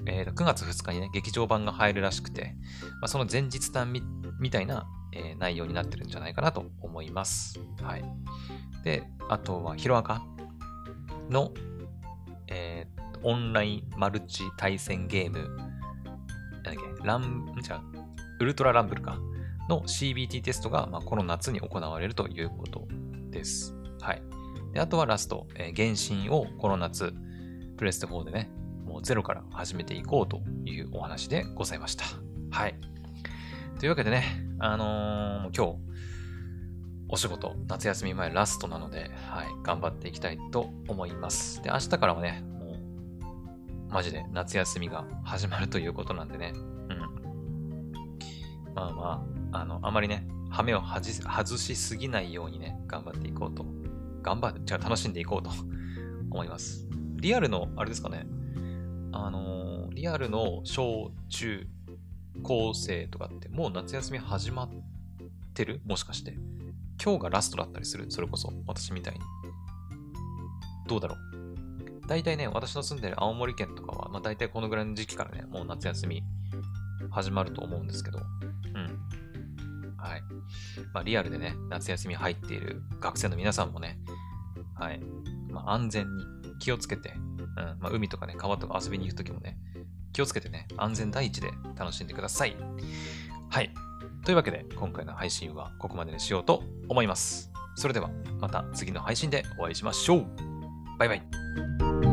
[0.07, 2.57] えー、9月2日にね、劇場版が入るらしくて、
[3.01, 4.03] まあ、その前日談み
[4.41, 7.61] みたいな、えー、内容になってるんじゃないかなと思います。
[7.83, 8.05] はい。
[8.85, 10.25] で、あとは、ヒロアカ
[11.31, 11.53] の、
[12.49, 17.81] えー、オンラインマルチ対戦ゲーム、なんだっけ、ラン、じゃ
[18.41, 19.19] ウルトラランブルか、
[19.69, 22.87] の CBT テストが、まあ、この夏に行われるということ
[23.31, 23.75] です。
[24.01, 24.23] はい。
[24.73, 27.15] であとはラスト、えー、原神をこの夏、
[27.77, 28.51] プレステ4でね、
[28.93, 32.05] もうゼロから始めていこうというお話でございました。
[32.51, 32.75] はい。
[33.81, 34.23] というわけでね、
[34.59, 35.79] あのー、今日、
[37.09, 41.63] お仕事、夏休み前ラストなので、はい、頑張っていきたいと思います。
[41.63, 42.73] で、明日からはね、も
[43.91, 46.99] う、マジで夏休みが始まるということなんでね、うん。
[48.75, 53.65] まあまあ、あの、あまりね、羽目を外しすぎないようにね、頑張っていこうと。
[54.23, 55.51] 頑張る、じゃあ楽しんでいこうと
[56.31, 56.87] 思います。
[57.17, 58.27] リアルの、あれですかね、
[59.13, 61.67] あのー、リアルの小中
[62.43, 64.71] 高生とかってもう夏休み始まっ
[65.55, 65.81] てる？
[65.85, 66.35] もしかして。
[67.03, 68.07] 今日がラストだったりする？
[68.11, 68.53] それこそ。
[68.67, 69.21] 私みたいに。
[70.89, 71.19] どうだろう？
[72.07, 76.23] 大体ね、私の住んでる青森県とかは、まあ大体このぐらいの時期からね、もう夏休み
[77.11, 78.19] 始まると思うんですけど。
[78.19, 78.27] うん。
[79.97, 80.23] はい。
[80.93, 83.99] まあリアルでね、夏休み入っている学生の皆さんもね、
[84.75, 85.01] はい。
[85.51, 86.25] まあ安全に
[86.61, 87.15] 気をつけて、
[87.57, 89.59] うんまあ、海とかね、川とか遊びに行くときもね、
[90.13, 92.57] 気をつけてね、安全第一で楽しんでください。
[93.51, 93.71] はい。
[94.25, 97.51] というわけで、今回の配信はここまでにしようと思います。
[97.75, 100.27] それでは、また次の配信でお会いしましょう。
[100.99, 102.12] バイバイ。